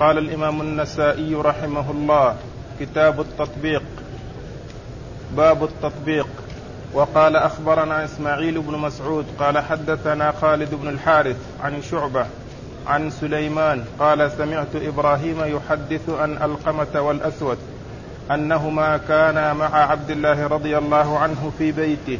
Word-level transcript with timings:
قال 0.00 0.18
الإمام 0.18 0.60
النسائي 0.60 1.34
رحمه 1.34 1.90
الله 1.90 2.36
كتاب 2.80 3.20
التطبيق. 3.20 3.82
باب 5.36 5.64
التطبيق. 5.64 6.28
وقال 6.94 7.36
أخبرنا 7.36 8.04
إسماعيل 8.04 8.60
بن 8.60 8.78
مسعود 8.78 9.26
قال 9.38 9.58
حدثنا 9.58 10.32
خالد 10.32 10.74
بن 10.74 10.88
الحارث 10.88 11.36
عن 11.62 11.82
شعبة 11.82 12.26
عن 12.86 13.10
سليمان 13.10 13.84
قال 13.98 14.30
سمعت 14.30 14.76
إبراهيم 14.76 15.56
يحدث 15.56 16.10
عن 16.10 16.32
القمة 16.42 17.00
والأسود 17.00 17.58
أنهما 18.30 18.96
كانا 18.96 19.52
مع 19.52 19.90
عبد 19.90 20.10
الله 20.10 20.46
رضي 20.46 20.78
الله 20.78 21.18
عنه 21.18 21.52
في 21.58 21.72
بيته 21.72 22.18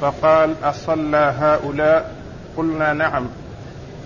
فقال 0.00 0.54
أصلى 0.62 1.34
هؤلاء؟ 1.38 2.14
قلنا 2.56 2.92
نعم. 2.92 3.26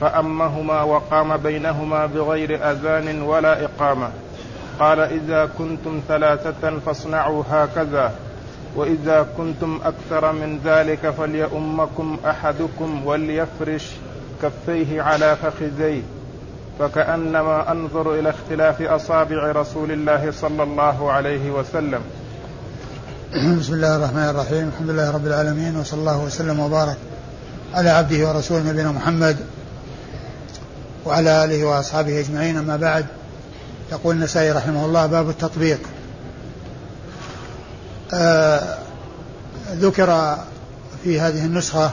فأمهما 0.02 0.82
وقام 0.82 1.36
بينهما 1.36 2.06
بغير 2.06 2.70
أذان 2.70 3.22
ولا 3.22 3.64
إقامة. 3.64 4.10
قال 4.80 5.00
إذا 5.00 5.50
كنتم 5.58 6.00
ثلاثة 6.08 6.78
فاصنعوا 6.86 7.42
هكذا 7.50 8.12
وإذا 8.76 9.26
كنتم 9.36 9.80
أكثر 9.84 10.32
من 10.32 10.58
ذلك 10.64 11.10
فليؤمكم 11.10 12.16
أحدكم 12.26 13.06
وليفرش 13.06 13.90
كفيه 14.42 15.02
على 15.02 15.36
فخذيه. 15.36 16.02
فكأنما 16.78 17.72
أنظر 17.72 18.14
إلى 18.14 18.30
اختلاف 18.30 18.82
أصابع 18.82 19.52
رسول 19.52 19.92
الله 19.92 20.30
صلى 20.30 20.62
الله 20.62 21.12
عليه 21.12 21.50
وسلم. 21.50 22.00
بسم 23.58 23.74
الله 23.74 23.96
الرحمن 23.96 24.28
الرحيم. 24.28 24.68
الحمد 24.68 24.90
لله 24.90 25.10
رب 25.10 25.26
العالمين 25.26 25.76
وصلى 25.76 26.00
الله 26.00 26.24
وسلم 26.24 26.60
وبارك 26.60 26.96
على 27.74 27.90
عبده 27.90 28.28
ورسوله 28.28 28.70
نبينا 28.70 28.92
محمد 28.92 29.36
وعلى 31.04 31.44
آله 31.44 31.64
وأصحابه 31.64 32.20
أجمعين. 32.20 32.56
أما 32.56 32.76
بعد 32.76 33.06
يقول 33.92 34.16
النسائي 34.16 34.52
رحمه 34.52 34.84
الله 34.84 35.06
باب 35.06 35.28
التطبيق. 35.30 35.80
آه 38.14 38.78
ذكر 39.72 40.38
في 41.04 41.20
هذه 41.20 41.44
النسخة 41.44 41.90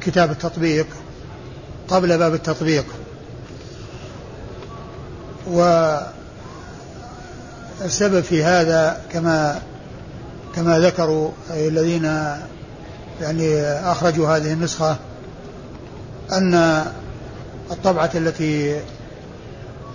كتاب 0.00 0.30
التطبيق 0.30 0.86
قبل 1.88 2.18
باب 2.18 2.34
التطبيق 2.34 2.84
والسبب 7.80 8.20
في 8.20 8.44
هذا 8.44 9.00
كما 9.12 9.60
كما 10.54 10.78
ذكروا 10.78 11.30
أي 11.52 11.68
الذين 11.68 12.04
يعني 13.20 13.62
أخرجوا 13.62 14.36
هذه 14.36 14.52
النسخة 14.52 14.96
أن 16.32 16.84
الطبعة 17.70 18.10
التي 18.14 18.80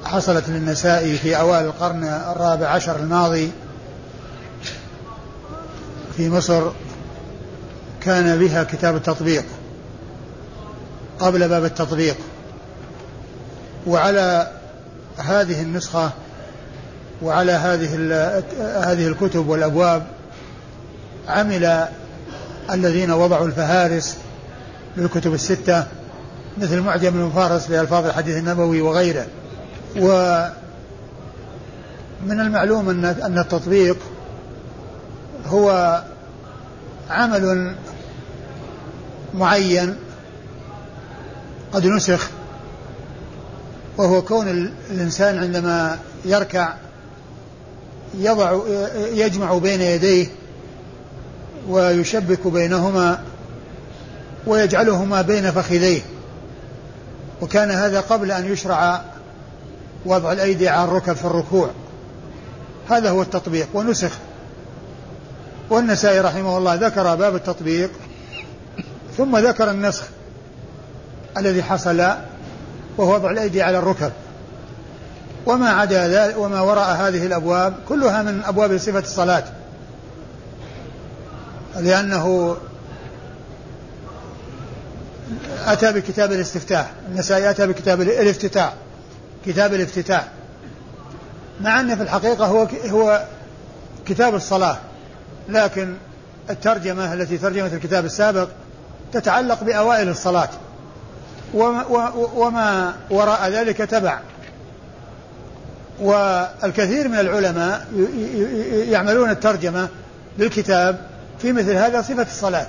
حصلت 0.05 0.49
للنسائي 0.49 1.17
في 1.17 1.39
أوائل 1.39 1.65
القرن 1.65 2.03
الرابع 2.03 2.67
عشر 2.67 2.95
الماضي 2.95 3.51
في 6.17 6.29
مصر 6.29 6.71
كان 8.01 8.39
بها 8.39 8.63
كتاب 8.63 8.95
التطبيق 8.95 9.45
قبل 11.19 11.49
باب 11.49 11.65
التطبيق. 11.65 12.15
وعلى 13.87 14.51
هذه 15.17 15.61
النسخة 15.61 16.11
وعلى 17.21 17.51
هذه 17.51 17.95
هذه 18.59 19.07
الكتب 19.07 19.47
والأبواب 19.47 20.03
عمل 21.27 21.87
الذين 22.71 23.11
وضعوا 23.11 23.47
الفهارس 23.47 24.17
للكتب 24.97 25.33
الستة 25.33 25.85
مثل 26.57 26.79
معجم 26.79 27.15
المفارس 27.15 27.69
لألفاظ 27.69 28.05
الحديث 28.05 28.37
النبوي 28.37 28.81
وغيره. 28.81 29.27
ومن 29.95 30.51
المعلوم 32.39 32.89
أن 32.89 33.05
أن 33.05 33.37
التطبيق 33.37 33.97
هو 35.47 36.01
عمل 37.09 37.75
معين 39.33 39.95
قد 41.73 41.85
نسخ 41.85 42.29
وهو 43.97 44.21
كون 44.21 44.47
الإنسان 44.91 45.37
عندما 45.37 45.99
يركع 46.25 46.73
يضع 48.17 48.59
يجمع 48.95 49.57
بين 49.57 49.81
يديه 49.81 50.27
ويشبك 51.69 52.47
بينهما 52.47 53.19
ويجعلهما 54.47 55.21
بين 55.21 55.51
فخذيه. 55.51 56.01
وكان 57.43 57.71
هذا 57.71 58.01
قبل 58.01 58.31
أن 58.31 58.53
يشرع 58.53 59.01
وضع 60.05 60.31
الأيدي 60.31 60.69
على 60.69 60.83
الركب 60.83 61.13
في 61.13 61.25
الركوع. 61.25 61.69
هذا 62.89 63.09
هو 63.09 63.21
التطبيق 63.21 63.67
ونسخ. 63.73 64.11
والنسائي 65.69 66.19
رحمه 66.19 66.57
الله 66.57 66.75
ذكر 66.75 67.15
باب 67.15 67.35
التطبيق 67.35 67.89
ثم 69.17 69.37
ذكر 69.37 69.71
النسخ 69.71 70.03
الذي 71.37 71.63
حصل 71.63 71.99
وهو 72.97 73.13
وضع 73.13 73.31
الأيدي 73.31 73.61
على 73.61 73.77
الركب. 73.77 74.11
وما 75.45 75.69
عدا 75.69 76.07
ذلك 76.07 76.37
وما 76.37 76.61
وراء 76.61 76.95
هذه 76.95 77.25
الأبواب 77.25 77.73
كلها 77.89 78.21
من 78.21 78.43
أبواب 78.45 78.77
صفة 78.77 78.99
الصلاة. 78.99 79.43
لأنه 81.75 82.57
أتى 85.67 85.93
بكتاب 85.93 86.31
الاستفتاح. 86.31 86.91
النسائي 87.09 87.49
أتى 87.49 87.67
بكتاب 87.67 88.01
الافتتاح. 88.01 88.73
كتاب 89.45 89.73
الافتتاح. 89.73 90.27
مع 91.61 91.79
أن 91.79 91.95
في 91.95 92.03
الحقيقة 92.03 92.45
هو 92.45 92.67
هو 92.89 93.23
كتاب 94.05 94.35
الصلاة. 94.35 94.77
لكن 95.49 95.93
الترجمة 96.49 97.13
التي 97.13 97.37
ترجمت 97.37 97.73
الكتاب 97.73 98.05
السابق 98.05 98.47
تتعلق 99.13 99.63
بأوائل 99.63 100.09
الصلاة. 100.09 100.49
وما 101.53 102.93
وراء 103.09 103.49
ذلك 103.49 103.77
تبع. 103.77 104.19
والكثير 105.99 107.07
من 107.07 107.19
العلماء 107.19 107.87
يعملون 108.89 109.29
الترجمة 109.29 109.87
للكتاب 110.37 110.99
في 111.39 111.51
مثل 111.51 111.71
هذا 111.71 112.01
صفة 112.01 112.21
الصلاة 112.21 112.67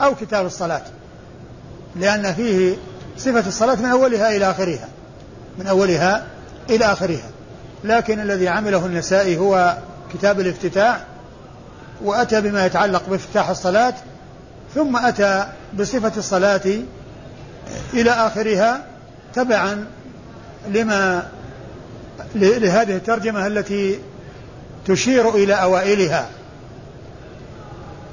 أو 0.00 0.14
كتاب 0.14 0.46
الصلاة. 0.46 0.82
لأن 1.96 2.34
فيه 2.34 2.76
صفة 3.16 3.48
الصلاة 3.48 3.74
من 3.74 3.84
أولها 3.90 4.36
إلى 4.36 4.50
آخرها. 4.50 4.88
من 5.58 5.66
أولها 5.66 6.26
إلى 6.70 6.84
آخرها. 6.84 7.30
لكن 7.84 8.20
الذي 8.20 8.48
عمله 8.48 8.86
النسائي 8.86 9.38
هو 9.38 9.76
كتاب 10.14 10.40
الافتتاح 10.40 11.04
وأتى 12.04 12.40
بما 12.40 12.66
يتعلق 12.66 13.08
بافتتاح 13.08 13.48
الصلاة 13.48 13.94
ثم 14.74 14.96
أتى 14.96 15.46
بصفة 15.78 16.12
الصلاة 16.16 16.60
إلى 17.94 18.10
آخرها 18.10 18.84
تبعا 19.34 19.86
لما 20.68 21.28
لهذه 22.34 22.96
الترجمة 22.96 23.46
التي 23.46 23.98
تشير 24.86 25.28
إلى 25.28 25.54
أوائلها. 25.54 26.26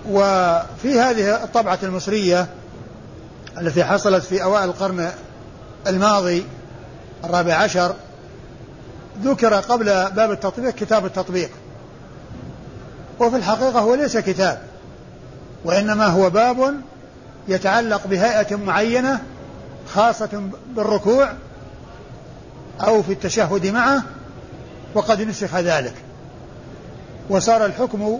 وفي 0.10 1.00
هذه 1.00 1.44
الطبعة 1.44 1.80
المصرية 1.84 2.48
التي 3.62 3.84
حصلت 3.84 4.24
في 4.24 4.44
أوائل 4.44 4.70
القرن 4.70 5.12
الماضي 5.88 6.46
الرابع 7.24 7.54
عشر 7.54 7.96
ذكر 9.24 9.54
قبل 9.54 9.86
باب 10.12 10.32
التطبيق 10.32 10.70
كتاب 10.70 11.06
التطبيق. 11.06 11.50
وفي 13.20 13.36
الحقيقة 13.36 13.80
هو 13.80 13.96
ليس 13.96 14.18
كتاب 14.18 14.62
وإنما 15.66 16.06
هو 16.06 16.30
باب 16.30 16.76
يتعلق 17.48 18.08
بهيئة 18.08 18.56
معينة 18.56 19.20
خاصة 19.94 20.42
بالركوع 20.76 21.34
أو 22.82 23.04
في 23.04 23.12
التشهد 23.14 23.68
معه 23.68 24.04
وقد 24.94 25.22
نسخ 25.22 25.56
ذلك. 25.56 25.94
وصار 27.30 27.66
الحكم 27.66 28.20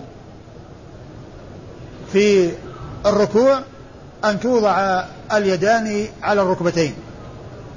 في 2.12 2.52
الركوع 3.06 3.60
أن 4.24 4.40
توضع 4.40 5.04
اليدان 5.32 6.06
على 6.22 6.42
الركبتين. 6.42 6.94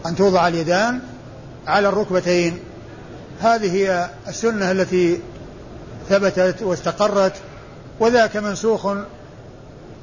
أن 0.06 0.16
توضع 0.16 0.48
اليدان 0.48 1.00
على 1.68 1.90
الركبتين. 1.90 2.60
هذه 3.42 3.72
هي 3.72 4.10
السنة 4.28 4.72
التي 4.72 5.20
ثبتت 6.10 6.62
واستقرت 6.62 7.34
وذاك 8.00 8.38
منسوخ 8.38 8.88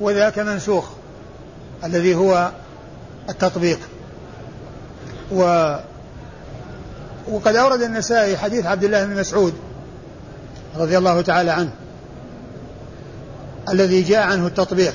وذاك 0.01 0.39
منسوخ 0.39 0.85
الذي 1.85 2.15
هو 2.15 2.51
التطبيق. 3.29 3.79
و 5.33 5.75
وقد 7.29 7.57
أورد 7.57 7.83
النسائي 7.83 8.37
حديث 8.37 8.67
عبد 8.67 8.85
الله 8.85 9.05
بن 9.05 9.21
مسعود 9.21 9.55
رضي 10.77 10.99
الله 10.99 11.21
تعالى 11.21 11.51
عنه 11.51 11.71
الذي 13.69 14.03
جاء 14.03 14.23
عنه 14.23 14.47
التطبيق. 14.47 14.95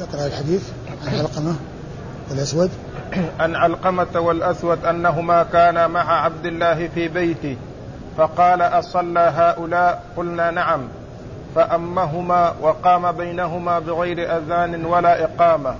اقرأ 0.00 0.26
الحديث 0.26 0.62
عن 1.06 1.14
علقمة 1.18 1.54
والأسود. 2.30 2.70
عن 3.40 3.56
علقمة 3.56 4.20
والأسود 4.20 4.84
أنهما 4.84 5.42
كانا 5.42 5.86
مع 5.86 6.24
عبد 6.24 6.46
الله 6.46 6.88
في 6.94 7.08
بيته 7.08 7.56
فقال 8.16 8.62
أصلى 8.62 9.32
هؤلاء؟ 9.36 10.02
قلنا 10.16 10.50
نعم. 10.50 10.80
فأمهما 11.54 12.54
وقام 12.62 13.12
بينهما 13.12 13.78
بغير 13.78 14.36
أذان 14.36 14.84
ولا 14.84 15.24
إقامة. 15.24 15.74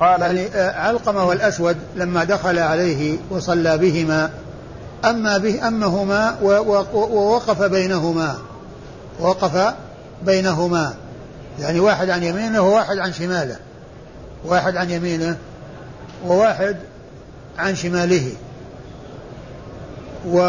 قال 0.00 0.20
يعني 0.20 0.46
آه، 0.46 0.80
علقمة 0.80 1.24
والأسود 1.24 1.76
لما 1.96 2.24
دخل 2.24 2.58
عليه 2.58 3.18
وصلى 3.30 3.78
بهما 3.78 4.30
أما 5.04 5.38
به 5.38 5.68
أمهما 5.68 6.36
ووقف 6.42 7.62
بينهما 7.62 8.34
وقف 9.20 9.74
بينهما. 10.22 10.94
يعني 11.60 11.80
واحد 11.80 12.10
عن 12.10 12.22
يمينه 12.22 12.60
وواحد 12.60 12.98
عن 12.98 13.12
شماله. 13.12 13.56
واحد 14.44 14.76
عن 14.76 14.90
يمينه 14.90 15.36
وواحد 16.26 16.76
عن 17.58 17.76
شماله. 17.76 18.32
و 20.26 20.40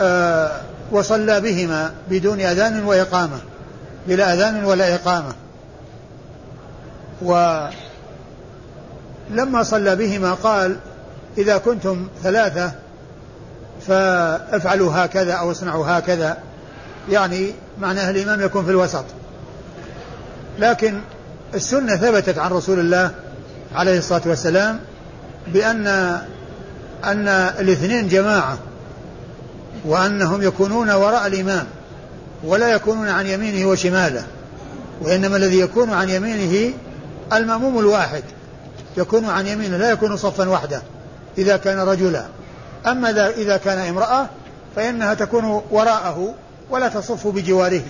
آه 0.00 0.60
وصلى 0.92 1.40
بهما 1.40 1.92
بدون 2.10 2.40
أذان 2.40 2.84
وإقامة. 2.84 3.38
بلا 4.08 4.34
أذان 4.34 4.64
ولا 4.64 4.94
إقامة. 4.94 5.34
ولما 7.22 7.72
صلى 9.62 9.96
بهما 9.96 10.34
قال 10.34 10.76
إذا 11.38 11.58
كنتم 11.58 12.08
ثلاثة 12.22 12.72
فافعلوا 13.86 14.92
هكذا 14.94 15.32
أو 15.32 15.50
اصنعوا 15.50 15.86
هكذا. 15.86 16.38
يعني 17.10 17.52
معناه 17.80 18.10
الإمام 18.10 18.40
يكون 18.40 18.64
في 18.64 18.70
الوسط. 18.70 19.04
لكن 20.58 21.00
السنة 21.54 21.96
ثبتت 21.96 22.38
عن 22.38 22.50
رسول 22.50 22.78
الله 22.78 23.10
عليه 23.74 23.98
الصلاة 23.98 24.22
والسلام 24.26 24.80
بأن 25.46 25.86
أن 27.04 27.28
الاثنين 27.28 28.08
جماعة 28.08 28.58
وأنهم 29.84 30.42
يكونون 30.42 30.90
وراء 30.90 31.26
الإمام 31.26 31.66
ولا 32.44 32.68
يكونون 32.68 33.08
عن 33.08 33.26
يمينه 33.26 33.68
وشماله 33.68 34.24
وإنما 35.02 35.36
الذي 35.36 35.60
يكون 35.60 35.90
عن 35.92 36.08
يمينه 36.08 36.74
المأموم 37.32 37.78
الواحد. 37.78 38.22
يكون 38.96 39.24
عن 39.24 39.46
يمينه 39.46 39.76
لا 39.76 39.90
يكون 39.90 40.16
صفا 40.16 40.48
وحده 40.48 40.82
إذا 41.38 41.56
كان 41.56 41.78
رجلا. 41.78 42.24
أما 42.86 43.28
إذا 43.28 43.56
كان 43.56 43.78
امرأة 43.78 44.26
فإنها 44.76 45.14
تكون 45.14 45.62
وراءه 45.70 46.34
ولا 46.70 46.88
تصف 46.88 47.26
بجواره. 47.26 47.82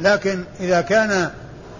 لكن 0.00 0.44
إذا 0.60 0.80
كان 0.80 1.30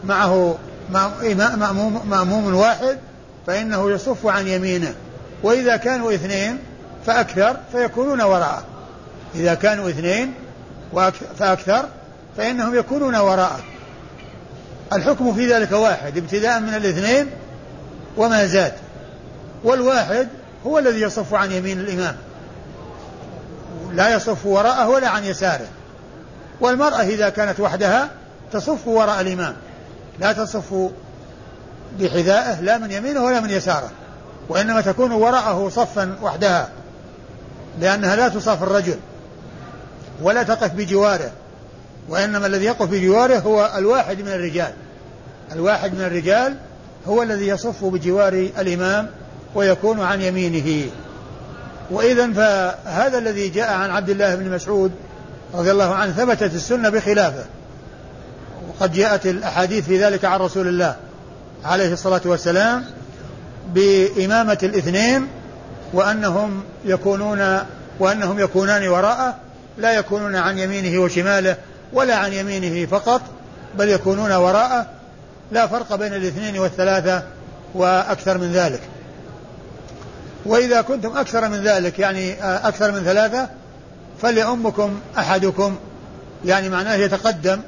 معه 0.04 0.58
مأموم, 0.92 2.02
مأموم 2.08 2.54
واحد 2.54 2.98
فإنه 3.46 3.90
يصف 3.90 4.26
عن 4.26 4.46
يمينه. 4.46 4.94
وإذا 5.42 5.76
كانوا 5.76 6.14
اثنين 6.14 6.58
فأكثر 7.06 7.56
فيكونون 7.72 8.20
وراءه. 8.20 8.64
إذا 9.34 9.54
كانوا 9.54 9.88
اثنين 9.88 10.34
فأكثر 11.38 11.88
فإنهم 12.36 12.74
يكونون 12.78 13.16
وراءه. 13.16 13.60
الحكم 14.92 15.34
في 15.34 15.52
ذلك 15.52 15.72
واحد 15.72 16.16
ابتداء 16.16 16.60
من 16.60 16.74
الاثنين 16.74 17.26
وما 18.16 18.46
زاد. 18.46 18.72
والواحد 19.64 20.28
هو 20.66 20.78
الذي 20.78 21.00
يصف 21.00 21.34
عن 21.34 21.52
يمين 21.52 21.80
الإمام. 21.80 22.16
لا 23.92 24.14
يصف 24.14 24.46
وراءه 24.46 24.88
ولا 24.88 25.08
عن 25.08 25.24
يساره. 25.24 25.66
والمرأة 26.62 27.00
إذا 27.00 27.28
كانت 27.28 27.60
وحدها 27.60 28.10
تصف 28.52 28.88
وراء 28.88 29.20
الإمام. 29.20 29.56
لا 30.20 30.32
تصف 30.32 30.90
بحذائه 32.00 32.60
لا 32.60 32.78
من 32.78 32.90
يمينه 32.90 33.24
ولا 33.24 33.40
من 33.40 33.50
يساره. 33.50 33.90
وإنما 34.48 34.80
تكون 34.80 35.12
وراءه 35.12 35.68
صفا 35.68 36.16
وحدها 36.22 36.68
لأنها 37.80 38.16
لا 38.16 38.28
تصاف 38.28 38.62
الرجل 38.62 38.96
ولا 40.22 40.42
تقف 40.42 40.72
بجواره. 40.72 41.30
وإنما 42.08 42.46
الذي 42.46 42.64
يقف 42.64 42.88
بجواره 42.88 43.38
هو 43.38 43.72
الواحد 43.76 44.20
من 44.20 44.28
الرجال. 44.28 44.72
الواحد 45.52 45.94
من 45.94 46.00
الرجال 46.00 46.56
هو 47.08 47.22
الذي 47.22 47.48
يصف 47.48 47.84
بجوار 47.84 48.32
الإمام 48.58 49.10
ويكون 49.54 50.00
عن 50.00 50.20
يمينه. 50.20 50.90
وإذا 51.90 52.32
فهذا 52.32 53.18
الذي 53.18 53.48
جاء 53.48 53.72
عن 53.72 53.90
عبد 53.90 54.10
الله 54.10 54.34
بن 54.34 54.54
مسعود 54.54 54.92
رضي 55.54 55.70
الله 55.70 55.94
عنه 55.94 56.12
ثبتت 56.12 56.54
السنة 56.54 56.88
بخلافه. 56.88 57.44
وقد 58.68 58.92
جاءت 58.92 59.26
الأحاديث 59.26 59.84
في 59.84 60.04
ذلك 60.04 60.24
عن 60.24 60.40
رسول 60.40 60.68
الله 60.68 60.96
عليه 61.64 61.92
الصلاة 61.92 62.20
والسلام 62.24 62.84
بإمامة 63.74 64.58
الاثنين 64.62 65.28
وأنهم 65.92 66.62
يكونون 66.84 67.58
وأنهم 67.98 68.38
يكونان 68.38 68.88
وراءه 68.88 69.36
لا 69.78 69.92
يكونون 69.92 70.36
عن 70.36 70.58
يمينه 70.58 71.00
وشماله 71.00 71.56
ولا 71.92 72.16
عن 72.16 72.32
يمينه 72.32 72.86
فقط 72.86 73.20
بل 73.78 73.88
يكونون 73.88 74.32
وراءه. 74.32 74.86
لا 75.52 75.66
فرق 75.66 75.94
بين 75.94 76.14
الاثنين 76.14 76.58
والثلاثة 76.58 77.22
وأكثر 77.74 78.38
من 78.38 78.52
ذلك. 78.52 78.80
وإذا 80.46 80.80
كنتم 80.80 81.16
أكثر 81.16 81.48
من 81.48 81.62
ذلك 81.62 81.98
يعني 81.98 82.42
أكثر 82.42 82.92
من 82.92 83.00
ثلاثة 83.04 83.48
فليؤمكم 84.22 85.00
أحدكم 85.18 85.76
يعني 86.44 86.68
معناه 86.68 86.94
يتقدم 86.94 87.60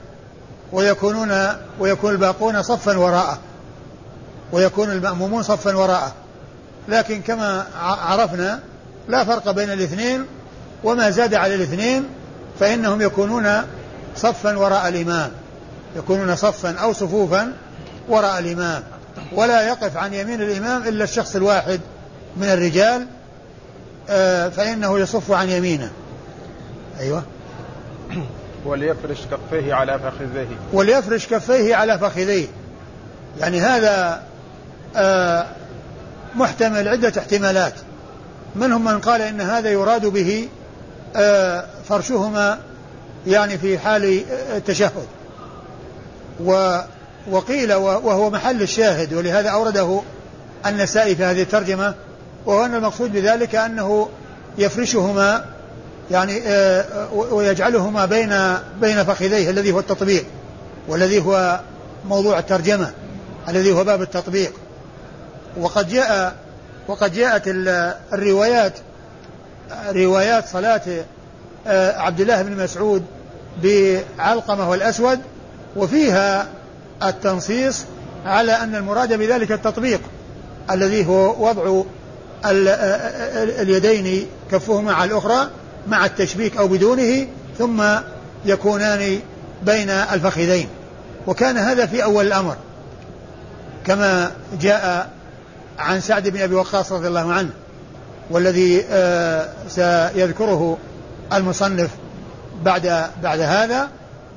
ويكونون 0.73 1.33
ويكون 1.79 2.13
الباقون 2.13 2.63
صفا 2.63 2.97
وراءه 2.97 3.39
ويكون 4.53 4.91
المأمومون 4.91 5.43
صفا 5.43 5.77
وراءه. 5.77 6.13
لكن 6.89 7.23
كما 7.23 7.67
عرفنا 7.81 8.61
لا 9.09 9.25
فرق 9.25 9.51
بين 9.51 9.73
الاثنين 9.73 10.25
وما 10.85 11.11
زاد 11.11 11.35
على 11.35 11.55
الاثنين 11.55 12.05
فإنهم 12.61 13.03
يكونون 13.03 13.63
صفا 14.17 14.57
وراء 14.57 14.89
الإمام. 14.89 15.31
يكونون 15.97 16.37
صفا 16.37 16.79
أو 16.79 16.93
صفوفا 16.93 17.53
وراء 18.09 18.39
الإمام. 18.39 18.83
ولا 19.33 19.69
يقف 19.69 19.97
عن 19.97 20.15
يمين 20.15 20.43
الإمام 20.43 20.83
إلا 20.83 21.05
الشخص 21.05 21.37
الواحد 21.37 21.81
من 22.37 22.47
الرجال 22.47 23.07
آه، 24.09 24.49
فإنه 24.49 24.99
يصف 24.99 25.31
عن 25.31 25.51
يمينه. 25.51 25.91
أيوة. 27.01 27.23
وليفرش 28.65 29.19
كفيه 29.31 29.75
على 29.75 29.99
فخذيه. 29.99 30.47
وليفرش 30.73 31.27
كفيه 31.27 31.77
على 31.77 31.99
فخذيه. 31.99 32.47
يعني 33.41 33.61
هذا 33.61 34.23
آه، 34.97 35.47
محتمل 36.35 36.89
عدة 36.89 37.13
احتمالات. 37.19 37.75
منهم 38.57 38.85
من 38.85 38.99
قال 38.99 39.23
إن 39.23 39.41
هذا 39.41 39.71
يراد 39.71 40.07
به 40.07 40.49
آه، 41.17 41.65
فرشهما 41.89 42.59
يعني 43.27 43.59
في 43.59 43.79
حال 43.79 44.25
التشهد. 44.57 45.07
وقيل 47.31 47.75
وهو 47.75 48.31
محل 48.31 48.63
الشاهد 48.63 49.13
ولهذا 49.13 49.51
أورده 49.51 50.01
النسائي 50.67 51.17
في 51.17 51.25
هذه 51.25 51.43
الترجمة 51.43 51.95
وهو 52.47 52.65
أن 52.65 52.75
المقصود 52.75 53.13
بذلك 53.13 53.55
أنه 53.55 54.09
يفرشهما 54.59 55.45
يعني 56.11 56.43
آه، 56.47 57.13
ويجعلهما 57.13 58.07
بين 58.07 58.35
بين 58.81 59.05
فخذيه 59.05 59.51
الذي 59.51 59.73
هو 59.73 59.79
التطبيق 59.79 60.25
والذي 60.89 61.21
هو 61.21 61.61
موضوع 62.09 62.39
الترجمة 62.39 62.91
الذي 63.49 63.73
هو 63.73 63.85
باب 63.85 64.03
التطبيق. 64.03 64.53
وقد 65.57 65.89
جاء 65.89 66.35
وقد 66.89 67.13
جاءت 67.13 67.43
الروايات 68.13 68.73
روايات 69.87 70.49
صلاة 70.49 70.83
آه، 71.67 71.99
عبد 71.99 72.21
الله 72.21 72.43
بن 72.43 72.63
مسعود 72.65 73.05
بعلقمة 73.63 74.71
والأسود 74.71 75.21
وفيها 75.77 76.47
التنصيص 77.03 77.85
على 78.27 78.53
أن 78.53 78.75
المراد 78.75 79.13
بذلك 79.13 79.53
التطبيق 79.53 80.01
الذي 80.71 81.07
هو 81.07 81.49
وضع 81.49 81.83
اليدين 83.61 84.27
كفهما 84.51 84.93
على 84.93 85.11
الأخرى 85.11 85.51
مع 85.89 86.07
التشبيك 86.07 86.57
أو 86.57 86.69
بدونه 86.69 87.27
ثم 87.59 87.83
يكونان 88.45 89.21
بين 89.63 89.91
الفخذين. 89.91 90.69
وكان 91.27 91.57
هذا 91.57 91.87
في 91.87 92.05
أول 92.05 92.27
الأمر 92.27 92.57
كما 93.87 94.31
جاء 94.61 95.11
عن 95.79 96.01
سعد 96.01 96.29
بن 96.29 96.41
أبي 96.41 96.55
وقاص 96.55 96.93
رضي 96.93 97.09
الله 97.09 97.33
عنه 97.33 97.51
والذي 98.31 98.85
آه، 98.91 99.49
سيذكره 99.69 100.79
المصنف 101.33 101.91
بعد 102.63 103.11
بعد 103.23 103.41
هذا 103.41 103.89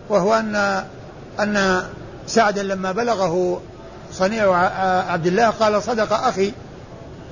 وهو 0.09 0.33
أن 0.33 0.83
أن 1.39 1.83
سعدا 2.27 2.63
لما 2.63 2.91
بلغه 2.91 3.61
صنيع 4.13 4.55
عبد 5.11 5.27
الله 5.27 5.49
قال 5.49 5.83
صدق 5.83 6.13
أخي 6.13 6.53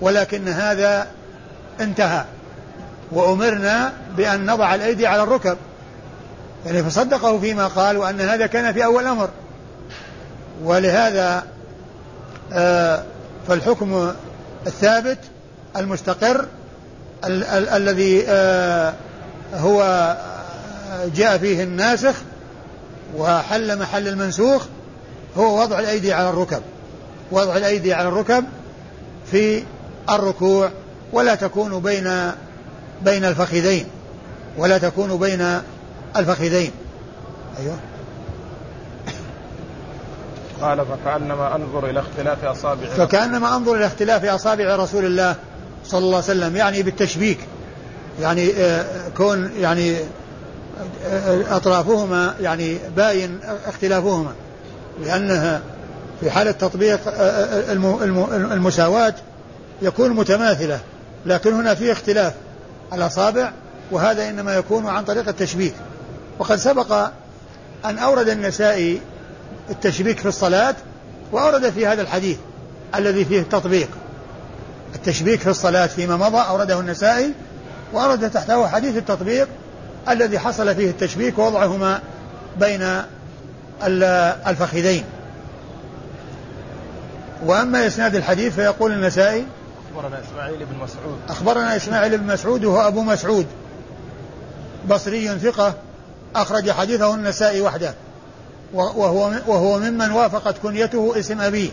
ولكن 0.01 0.47
هذا 0.47 1.07
انتهى. 1.81 2.25
وأمرنا 3.11 3.93
بأن 4.17 4.45
نضع 4.45 4.75
الأيدي 4.75 5.07
على 5.07 5.23
الركب. 5.23 5.57
يعني 6.65 6.83
فصدقه 6.83 7.39
فيما 7.39 7.67
قال 7.67 7.97
وأن 7.97 8.21
هذا 8.21 8.45
كان 8.47 8.73
في 8.73 8.85
أول 8.85 9.05
أمر. 9.07 9.29
ولهذا 10.63 11.43
آه 12.53 13.03
فالحكم 13.47 14.11
الثابت 14.67 15.17
المستقر 15.77 16.45
ال- 17.25 17.43
ال- 17.43 17.69
الذي 17.69 18.23
آه 18.27 18.93
هو 19.53 20.15
جاء 21.15 21.37
فيه 21.37 21.63
الناسخ 21.63 22.15
وحل 23.17 23.79
محل 23.79 24.07
المنسوخ 24.07 24.63
هو 25.37 25.61
وضع 25.61 25.79
الأيدي 25.79 26.13
على 26.13 26.29
الركب. 26.29 26.61
وضع 27.31 27.57
الأيدي 27.57 27.93
على 27.93 28.07
الركب 28.07 28.45
في 29.31 29.63
الركوع. 30.09 30.69
ولا 31.13 31.35
تكون 31.35 31.79
بين 31.79 32.31
بين 33.01 33.25
الفخذين 33.25 33.85
ولا 34.57 34.77
تكون 34.77 35.17
بين 35.17 35.59
الفخذين. 36.17 36.71
أيوه. 37.59 37.75
قال 40.61 40.85
فكأنما 40.85 41.55
أنظر 41.55 41.89
إلى 41.89 41.99
اختلاف 41.99 42.43
أصابع 42.45 42.85
فكأنما 42.87 43.55
أنظر 43.57 43.75
إلى 43.75 43.85
اختلاف 43.85 44.25
أصابع 44.25 44.75
رسول 44.75 45.05
الله 45.05 45.35
صلى 45.85 45.97
الله 45.99 46.15
عليه 46.15 46.25
وسلم 46.25 46.55
يعني 46.55 46.83
بالتشبيك. 46.83 47.37
يعني 48.21 48.51
آه، 48.57 48.85
كون 49.17 49.51
يعني 49.59 49.95
آه، 51.07 51.55
أطرافهما 51.57 52.35
يعني 52.41 52.77
باين 52.95 53.39
اختلافهما. 53.65 54.31
لأنها 55.05 55.61
في 56.21 56.31
حالة 56.31 56.51
تطبيق 56.51 56.99
آه، 57.07 57.71
الم- 57.71 58.03
الم- 58.03 58.51
المساواة 58.51 59.13
يكون 59.81 60.09
متماثلة 60.11 60.79
لكن 61.25 61.53
هنا 61.53 61.75
في 61.75 61.91
اختلاف. 61.91 62.33
الأصابع 62.93 63.51
وهذا 63.91 64.29
إنما 64.29 64.55
يكون 64.55 64.87
عن 64.87 65.03
طريق 65.03 65.27
التشبيك. 65.27 65.73
وقد 66.39 66.55
سبق 66.55 67.09
أن 67.85 67.97
أورد 67.97 68.29
النسائي 68.29 69.01
التشبيك 69.69 70.19
في 70.19 70.25
الصلاة 70.27 70.75
وأورد 71.31 71.69
في 71.69 71.87
هذا 71.87 72.01
الحديث 72.01 72.37
الذي 72.95 73.25
فيه 73.25 73.39
التطبيق. 73.41 73.89
التشبيك 74.95 75.39
في 75.39 75.49
الصلاة 75.49 75.87
فيما 75.87 76.17
مضى 76.17 76.37
أورده 76.37 76.79
النسائي 76.79 77.33
وأورد 77.93 78.29
تحته 78.31 78.67
حديث 78.67 78.97
التطبيق 78.97 79.47
الذي 80.09 80.39
حصل 80.39 80.75
فيه 80.75 80.89
التشبيك 80.89 81.39
ووضعهما 81.39 82.01
بين 82.59 82.81
ال- 83.83 84.03
الفخذين. 84.47 85.03
وأما 87.45 87.87
إسناد 87.87 88.15
الحديث 88.15 88.55
فيقول 88.55 88.91
النسائي 88.91 89.45
أخبرنا 89.95 90.21
إسماعيل 90.21 90.65
بن 90.65 90.77
مسعود. 90.77 91.19
أخبرنا 91.29 91.75
إسماعيل 91.75 92.17
بن 92.17 92.27
مسعود 92.27 92.65
وهو 92.65 92.87
أبو 92.87 93.03
مسعود. 93.03 93.45
بصري 94.89 95.39
ثقة 95.39 95.73
أخرج 96.35 96.71
حديثه 96.71 97.15
النسائي 97.15 97.61
وحده. 97.61 97.93
وهو 98.73 99.31
وهو 99.47 99.79
ممن 99.79 100.11
وافقت 100.11 100.55
كنيته 100.63 101.19
اسم 101.19 101.41
أبيه 101.41 101.69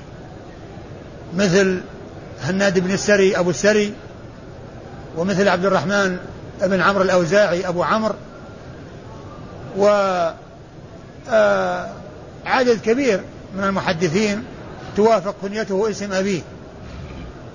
مثل 1.37 1.81
هناد 2.43 2.79
بن 2.79 2.91
السري 2.91 3.39
أبو 3.39 3.51
السري. 3.51 3.95
ومثل 5.17 5.49
عبد 5.49 5.65
الرحمن 5.65 6.19
بن 6.61 6.81
عمرو 6.81 7.03
الأوزاعي 7.03 7.69
أبو 7.69 7.83
عمرو. 7.83 8.15
و 9.79 9.87
عدد 12.47 12.81
كبير 12.81 13.21
من 13.57 13.65
المحدثين 13.65 14.45
توافق 14.97 15.35
كنيته 15.43 15.91
اسم 15.91 16.13
أبيه. 16.13 16.41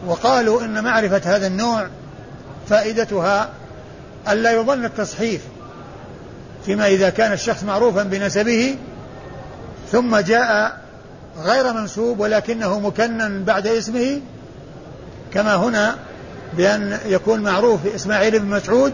وقالوا 0.06 0.62
إن 0.62 0.84
معرفة 0.84 1.22
هذا 1.26 1.48
النوع 1.48 1.88
فائدتها 2.70 3.50
ألا 4.30 4.52
يظن 4.52 4.86
التصحيف 4.86 5.42
فيما 6.66 6.88
إذا 6.88 7.10
كان 7.10 7.34
الشخص 7.34 7.64
معروفا 7.64 8.04
بنسبه 8.04 8.76
ثم 9.92 10.18
جاء 10.18 10.78
غير 11.38 11.74
منسوب 11.74 12.20
ولكنه 12.20 12.80
مكنن 12.80 13.44
بعد 13.44 13.68
اسمه 13.68 14.22
كما 15.34 15.56
هنا 15.56 15.96
بأن 16.54 17.00
يكون 17.06 17.40
معروف 17.40 17.80
إسماعيل 17.96 18.40
بن 18.40 18.46
مسعود 18.46 18.94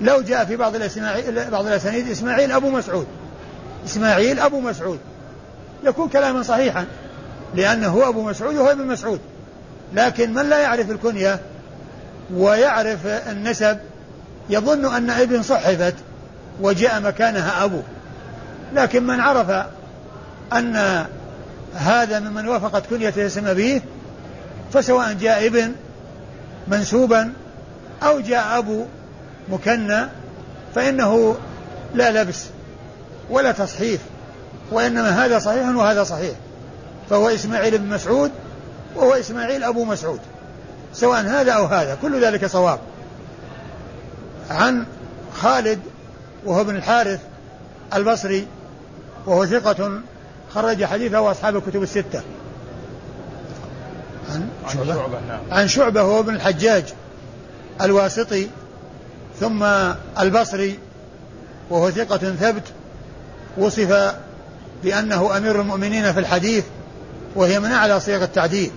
لو 0.00 0.20
جاء 0.20 0.44
في 0.44 0.56
بعض 0.56 0.74
الأسماعيل 0.74 1.50
بعض 1.50 1.66
الأسانيد 1.66 2.10
إسماعيل 2.10 2.52
أبو 2.52 2.70
مسعود 2.70 3.06
إسماعيل 3.86 4.40
أبو 4.40 4.60
مسعود 4.60 4.98
يكون 5.84 6.08
كلاما 6.08 6.42
صحيحا 6.42 6.86
لأنه 7.54 7.88
هو 7.88 8.08
أبو 8.08 8.22
مسعود 8.22 8.56
وهو 8.56 8.70
ابن 8.70 8.86
مسعود. 8.86 9.20
لكن 9.94 10.34
من 10.34 10.48
لا 10.48 10.58
يعرف 10.58 10.90
الكنية 10.90 11.40
ويعرف 12.34 13.06
النسب 13.06 13.78
يظن 14.50 14.94
أن 14.94 15.10
ابن 15.10 15.42
صحفت 15.42 15.94
وجاء 16.60 17.00
مكانها 17.00 17.64
أبو 17.64 17.80
لكن 18.74 19.06
من 19.06 19.20
عرف 19.20 19.66
أن 20.52 21.06
هذا 21.74 22.20
ممن 22.20 22.48
وافقت 22.48 22.86
كنية 22.86 23.14
اسم 23.16 23.46
أبيه 23.46 23.82
فسواء 24.72 25.12
جاء 25.12 25.46
ابن 25.46 25.72
منسوبا 26.68 27.32
أو 28.02 28.20
جاء 28.20 28.58
أبو 28.58 28.84
مكنى 29.48 30.06
فإنه 30.74 31.36
لا 31.94 32.22
لبس 32.22 32.44
ولا 33.30 33.52
تصحيف 33.52 34.00
وإنما 34.72 35.24
هذا 35.24 35.38
صحيح 35.38 35.68
وهذا 35.68 36.04
صحيح 36.04 36.32
فهو 37.10 37.28
إسماعيل 37.28 37.78
بن 37.78 37.88
مسعود 37.88 38.30
وهو 38.96 39.14
إسماعيل 39.14 39.64
أبو 39.64 39.84
مسعود. 39.84 40.20
سواء 40.94 41.20
هذا 41.20 41.52
أو 41.52 41.64
هذا 41.64 41.98
كل 42.02 42.24
ذلك 42.24 42.46
صواب. 42.46 42.78
عن 44.50 44.86
خالد 45.34 45.80
وهو 46.44 46.60
ابن 46.60 46.76
الحارث 46.76 47.20
البصري 47.94 48.46
وهو 49.26 49.46
ثقة 49.46 50.00
خرج 50.54 50.84
حديثه 50.84 51.30
أصحاب 51.30 51.56
الكتب 51.56 51.82
الستة. 51.82 52.22
عن 54.28 54.48
شعبة 54.74 55.20
نعم. 55.28 55.40
عن 55.50 55.68
شعبة 55.68 56.02
وهو 56.02 56.20
ابن 56.20 56.34
الحجاج 56.34 56.84
الواسطي 57.82 58.48
ثم 59.40 59.64
البصري 60.20 60.78
وهو 61.70 61.90
ثقة 61.90 62.16
ثبت 62.16 62.62
وصف 63.58 64.14
بأنه 64.84 65.36
أمير 65.36 65.60
المؤمنين 65.60 66.12
في 66.12 66.20
الحديث 66.20 66.64
وهي 67.34 67.60
من 67.60 67.72
أعلى 67.72 68.00
صيغ 68.00 68.22
التعديل 68.22 68.70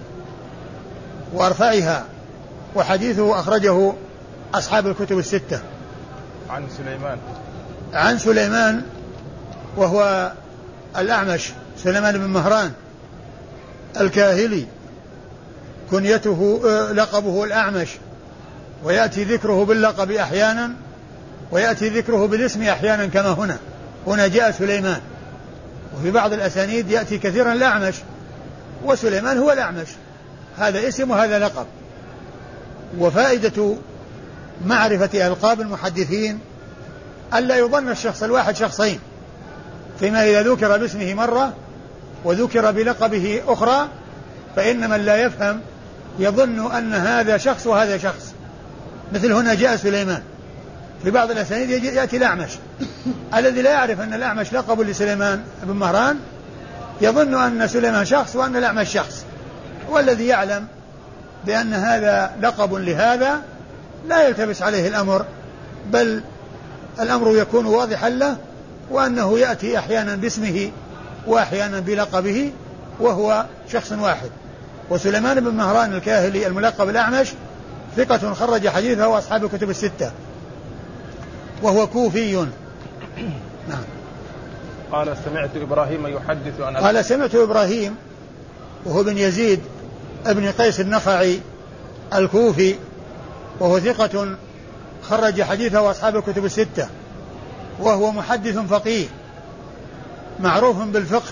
وأرفعها 1.34 2.05
وحديثه 2.75 3.39
أخرجه 3.39 3.93
أصحاب 4.53 4.88
الكتب 4.88 5.20
الستة. 5.20 5.60
عن 6.50 6.63
سليمان. 6.77 7.17
عن 7.93 8.17
سليمان 8.17 8.81
وهو 9.77 10.31
الأعمش 10.98 11.51
سليمان 11.77 12.17
بن 12.17 12.27
مهران 12.27 12.72
الكاهلي 14.00 14.65
كنيته 15.91 16.62
آه، 16.65 16.91
لقبه 16.91 17.43
الأعمش. 17.43 17.89
ويأتي 18.84 19.24
ذكره 19.24 19.65
باللقب 19.65 20.12
أحيانا 20.12 20.72
ويأتي 21.51 21.89
ذكره 21.89 22.27
بالاسم 22.27 22.63
أحيانا 22.63 23.05
كما 23.05 23.31
هنا. 23.31 23.58
هنا 24.08 24.27
جاء 24.27 24.51
سليمان. 24.51 25.01
وفي 25.98 26.12
بعض 26.12 26.34
الأسانيد 26.34 26.91
يأتي 26.91 27.17
كثيرا 27.17 27.53
الأعمش 27.53 27.96
وسليمان 28.83 29.38
هو 29.38 29.51
الأعمش. 29.51 29.88
هذا 30.57 30.88
اسم 30.88 31.11
وهذا 31.11 31.39
لقب. 31.39 31.65
وفائدة 33.00 33.75
معرفة 34.65 35.27
ألقاب 35.27 35.61
المحدثين 35.61 36.39
ألا 37.33 37.57
يظن 37.57 37.89
الشخص 37.89 38.23
الواحد 38.23 38.55
شخصين 38.55 39.00
فيما 40.00 40.23
إذا 40.23 40.41
ذكر 40.41 40.77
باسمه 40.77 41.13
مرة 41.13 41.53
وذكر 42.23 42.71
بلقبه 42.71 43.41
أخرى 43.47 43.88
فإن 44.55 44.89
من 44.89 44.97
لا 44.97 45.15
يفهم 45.15 45.61
يظن 46.19 46.71
أن 46.71 46.93
هذا 46.93 47.38
شخص 47.38 47.67
وهذا 47.67 47.97
شخص. 47.97 48.33
مثل 49.13 49.31
هنا 49.31 49.53
جاء 49.53 49.75
سليمان. 49.75 50.21
في 51.03 51.11
بعض 51.11 51.31
الأسانيد 51.31 51.83
يأتي 51.83 52.17
الأعمش. 52.17 52.50
الذي 53.35 53.61
لا 53.61 53.71
يعرف 53.71 54.01
أن 54.01 54.13
الأعمش 54.13 54.53
لقب 54.53 54.81
لسليمان 54.81 55.43
بن 55.63 55.73
مهران 55.73 56.19
يظن 57.01 57.34
أن 57.34 57.67
سليمان 57.67 58.05
شخص 58.05 58.36
وأن 58.36 58.55
الأعمش 58.55 58.89
شخص 58.89 59.25
والذي 59.89 60.27
يعلم 60.27 60.67
بأن 61.46 61.74
هذا 61.74 62.31
لقب 62.41 62.74
لهذا 62.74 63.41
لا 64.08 64.27
يلتبس 64.27 64.62
عليه 64.62 64.88
الأمر 64.88 65.25
بل 65.91 66.22
الأمر 67.00 67.38
يكون 67.38 67.65
واضحا 67.65 68.10
له 68.10 68.38
وأنه 68.91 69.39
يأتي 69.39 69.79
أحيانا 69.79 70.15
باسمه 70.15 70.72
وأحيانا 71.27 71.79
بلقبه 71.79 72.51
وهو 73.00 73.46
شخص 73.72 73.91
واحد. 73.91 74.29
وسليمان 74.89 75.39
بن 75.39 75.53
مهران 75.53 75.93
الكاهلي 75.93 76.48
الملقب 76.48 76.89
الأعمش 76.89 77.27
ثقة 77.98 78.34
خرج 78.34 78.67
حديثه 78.67 79.08
وأصحاب 79.08 79.43
الكتب 79.46 79.70
الستة 79.70 80.12
وهو 81.63 81.88
كوفي. 81.88 82.36
نعم. 83.70 83.84
قال 84.91 85.17
سمعت 85.25 85.50
إبراهيم 85.55 86.07
يحدث 86.07 86.62
عن 86.62 86.77
قال 86.77 87.05
سمعت 87.05 87.36
إبراهيم 87.36 87.95
وهو 88.86 89.03
بن 89.03 89.17
يزيد 89.17 89.60
ابن 90.25 90.51
قيس 90.51 90.79
النخعي 90.79 91.39
الكوفي 92.13 92.75
وهو 93.60 93.79
ثقة 93.79 94.36
خرج 95.03 95.41
حديثه 95.41 95.91
أصحاب 95.91 96.15
الكتب 96.15 96.45
الستة 96.45 96.88
وهو 97.79 98.12
محدث 98.12 98.57
فقيه 98.57 99.07
معروف 100.39 100.77
بالفقه 100.77 101.31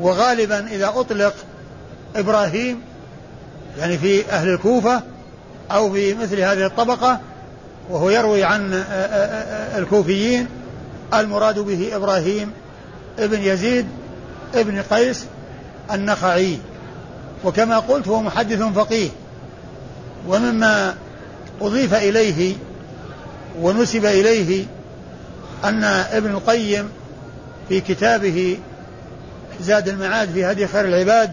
وغالبا 0.00 0.66
إذا 0.66 0.88
أطلق 0.88 1.34
إبراهيم 2.16 2.80
يعني 3.78 3.98
في 3.98 4.30
أهل 4.30 4.48
الكوفة 4.48 5.02
أو 5.70 5.92
في 5.92 6.14
مثل 6.14 6.40
هذه 6.40 6.66
الطبقة 6.66 7.20
وهو 7.90 8.10
يروي 8.10 8.44
عن 8.44 8.84
الكوفيين 9.78 10.61
المراد 11.14 11.58
به 11.58 11.96
إبراهيم 11.96 12.52
ابن 13.18 13.42
يزيد 13.42 13.86
ابن 14.54 14.82
قيس 14.82 15.24
النخعي. 15.92 16.58
وكما 17.44 17.78
قلت 17.78 18.08
هو 18.08 18.22
محدث 18.22 18.62
فقيه. 18.62 19.08
ومما 20.28 20.94
أضيف 21.60 21.94
إليه 21.94 22.56
ونسب 23.60 24.04
إليه 24.04 24.66
أن 25.64 25.84
ابن 25.84 26.30
القيم 26.30 26.88
في 27.68 27.80
كتابه 27.80 28.58
زاد 29.60 29.88
المعاد 29.88 30.30
في 30.32 30.44
هدي 30.44 30.66
خير 30.66 30.84
العباد 30.84 31.32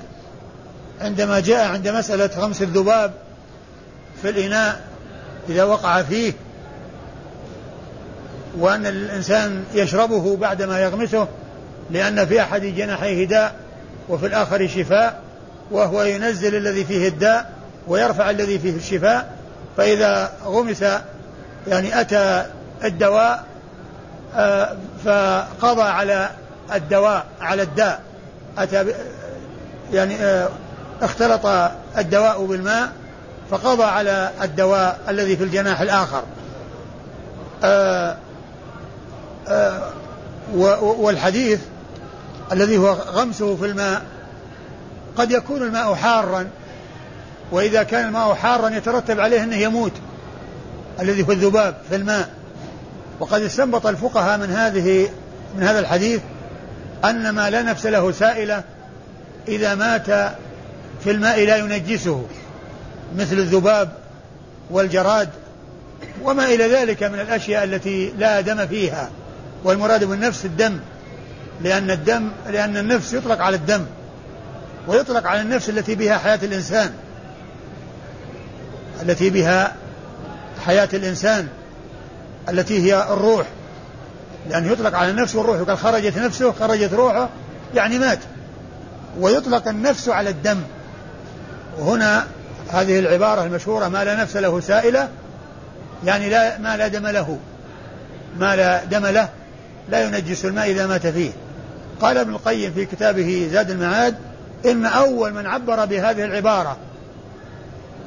عندما 1.01 1.39
جاء 1.39 1.67
عند 1.67 1.87
مسألة 1.87 2.29
غمس 2.37 2.61
الذباب 2.61 3.13
في 4.21 4.29
الإناء 4.29 4.81
إذا 5.49 5.63
وقع 5.63 6.01
فيه 6.01 6.33
وأن 8.57 8.85
الإنسان 8.85 9.63
يشربه 9.73 10.37
بعدما 10.37 10.79
يغمسه 10.79 11.27
لأن 11.91 12.25
في 12.25 12.41
أحد 12.41 12.61
جناحيه 12.61 13.25
داء 13.25 13.55
وفي 14.09 14.25
الآخر 14.25 14.67
شفاء 14.67 15.21
وهو 15.71 16.03
ينزل 16.03 16.55
الذي 16.55 16.85
فيه 16.85 17.07
الداء 17.07 17.51
ويرفع 17.87 18.29
الذي 18.29 18.59
فيه 18.59 18.75
الشفاء 18.75 19.35
فإذا 19.77 20.31
غمس 20.45 20.85
يعني 21.67 22.01
أتى 22.01 22.45
الدواء 22.83 23.43
آه، 24.35 24.77
فقضى 25.05 25.81
على 25.81 26.29
الدواء 26.75 27.25
على 27.41 27.61
الداء. 27.61 28.01
أتى 28.57 28.93
يعني 29.93 30.15
آه، 30.15 30.49
اختلط 31.01 31.71
الدواء 31.97 32.45
بالماء 32.45 32.89
فقضى 33.51 33.83
على 33.83 34.31
الدواء 34.41 34.99
الذي 35.09 35.37
في 35.37 35.43
الجناح 35.43 35.81
الآخر. 35.81 36.23
آه، 37.63 38.17
والحديث 40.77 41.59
الذي 42.51 42.77
هو 42.77 42.91
غمسه 42.91 43.55
في 43.55 43.65
الماء 43.65 44.01
قد 45.17 45.31
يكون 45.31 45.63
الماء 45.63 45.95
حارا 45.95 46.47
وإذا 47.51 47.83
كان 47.83 48.07
الماء 48.07 48.33
حارا 48.33 48.69
يترتب 48.69 49.19
عليه 49.19 49.43
أنه 49.43 49.55
يموت 49.55 49.91
الذي 50.99 51.27
هو 51.27 51.31
الذباب 51.31 51.77
في 51.89 51.95
الماء. 51.95 52.29
وقد 53.19 53.41
استنبط 53.41 53.85
الفقهاء 53.87 54.37
من 54.37 54.51
هذه 54.51 55.09
من 55.57 55.63
هذا 55.63 55.79
الحديث 55.79 56.21
أن 57.05 57.29
ما 57.29 57.49
لا 57.49 57.61
نفس 57.61 57.85
له 57.85 58.11
سائلة 58.11 58.63
إذا 59.47 59.75
مات 59.75 60.05
في 61.03 61.11
الماء 61.11 61.45
لا 61.45 61.57
ينجسه 61.57 62.25
مثل 63.17 63.35
الذباب 63.37 63.89
والجراد 64.69 65.29
وما 66.23 66.45
إلى 66.45 66.67
ذلك 66.67 67.03
من 67.03 67.19
الأشياء 67.19 67.63
التي 67.63 68.13
لا 68.17 68.41
دم 68.41 68.67
فيها. 68.67 69.09
والمراد 69.63 70.03
بالنفس 70.03 70.45
الدم 70.45 70.79
لأن 71.63 71.91
الدم 71.91 72.31
لأن 72.47 72.77
النفس 72.77 73.13
يطلق 73.13 73.41
على 73.41 73.55
الدم 73.55 73.85
ويطلق 74.87 75.27
على 75.27 75.41
النفس 75.41 75.69
التي 75.69 75.95
بها 75.95 76.17
حياة 76.17 76.39
الإنسان 76.43 76.93
التي 79.01 79.29
بها 79.29 79.75
حياة 80.65 80.89
الإنسان 80.93 81.47
التي 82.49 82.79
هي 82.79 83.13
الروح 83.13 83.47
لأنه 84.49 84.71
يطلق 84.71 84.95
على 84.95 85.11
النفس 85.11 85.35
والروح 85.35 85.61
وقال 85.61 85.77
خرجت 85.77 86.17
نفسه 86.17 86.51
خرجت 86.51 86.93
روحه 86.93 87.29
يعني 87.75 87.99
مات 87.99 88.19
ويطلق 89.19 89.67
النفس 89.67 90.09
على 90.09 90.29
الدم. 90.29 90.61
وهنا 91.77 92.27
هذه 92.69 92.99
العبارة 92.99 93.43
المشهورة 93.43 93.87
ما 93.87 94.03
لا 94.03 94.15
نفس 94.15 94.37
له 94.37 94.59
سائلة 94.59 95.09
يعني 96.05 96.29
لا 96.29 96.57
ما 96.57 96.77
لا 96.77 96.87
دم 96.87 97.07
له 97.07 97.39
ما 98.37 98.55
لا 98.55 98.83
دم 98.83 99.05
له 99.05 99.29
لا 99.91 100.03
ينجس 100.03 100.45
الماء 100.45 100.71
إذا 100.71 100.87
مات 100.87 101.07
فيه. 101.07 101.31
قال 102.01 102.17
ابن 102.17 102.33
القيم 102.33 102.73
في 102.73 102.85
كتابه 102.85 103.49
زاد 103.51 103.71
المعاد 103.71 104.15
إن 104.65 104.85
أول 104.85 105.33
من 105.33 105.45
عبر 105.45 105.85
بهذه 105.85 106.25
العبارة 106.25 106.77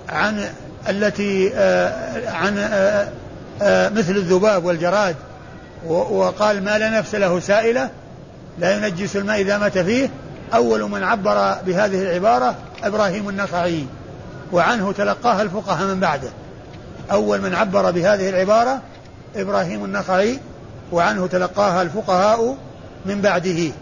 عن 0.09 0.45
التي 0.89 1.53
آه، 1.55 2.31
عن 2.31 2.59
آه، 2.59 3.09
آه، 3.63 3.89
مثل 3.89 4.17
الذباب 4.17 4.65
والجراد 4.65 5.17
وقال 5.87 6.65
ما 6.65 6.79
لا 6.79 6.91
نفس 6.99 7.15
له 7.15 7.41
سائلة 7.41 7.91
لا 8.59 8.77
ينجس 8.77 9.17
الماء 9.17 9.41
إذا 9.41 9.59
مات 9.59 9.79
فيه 9.79 10.11
أول 10.55 10.91
من 10.91 11.03
عبر 11.03 11.57
بهذه 11.67 12.03
العبارة 12.03 12.55
إبراهيم 12.85 13.29
النخعي 13.29 13.87
وعنه 14.53 14.93
تلقاها 14.93 15.43
الفقهاء 15.43 15.87
من 15.87 16.01
بعده. 16.01 16.29
أول 17.13 17.41
من 17.41 17.55
عبر 17.55 17.91
بهذه 17.91 18.29
العبارة 18.29 18.83
إبراهيم 19.37 19.85
النخعي 19.85 20.39
وعنه 20.93 21.27
تلقاها 21.27 21.83
الفقهاء 21.83 22.57
من 23.07 23.21
بعده. 23.21 23.73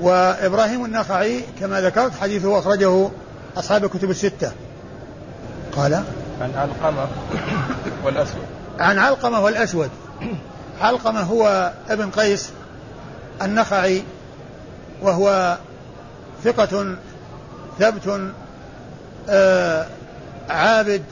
وإبراهيم 0.00 0.84
النخعي 0.84 1.44
كما 1.60 1.80
ذكرت 1.80 2.12
حديثه 2.20 2.58
أخرجه 2.58 3.08
أصحاب 3.56 3.84
الكتب 3.84 4.10
الستة. 4.10 4.52
قال 5.76 5.94
عن 6.40 6.54
علقمة 6.54 7.06
والأسود. 8.04 8.46
عن 8.78 8.98
علقمة 8.98 9.40
والأسود. 9.40 9.90
علقمة 10.80 11.20
هو 11.20 11.72
ابن 11.88 12.10
قيس 12.10 12.50
النخعي 13.42 14.02
وهو 15.02 15.56
ثقة 16.44 16.96
ثبت 17.78 18.30
آه 19.28 19.86
عابد 20.50 21.02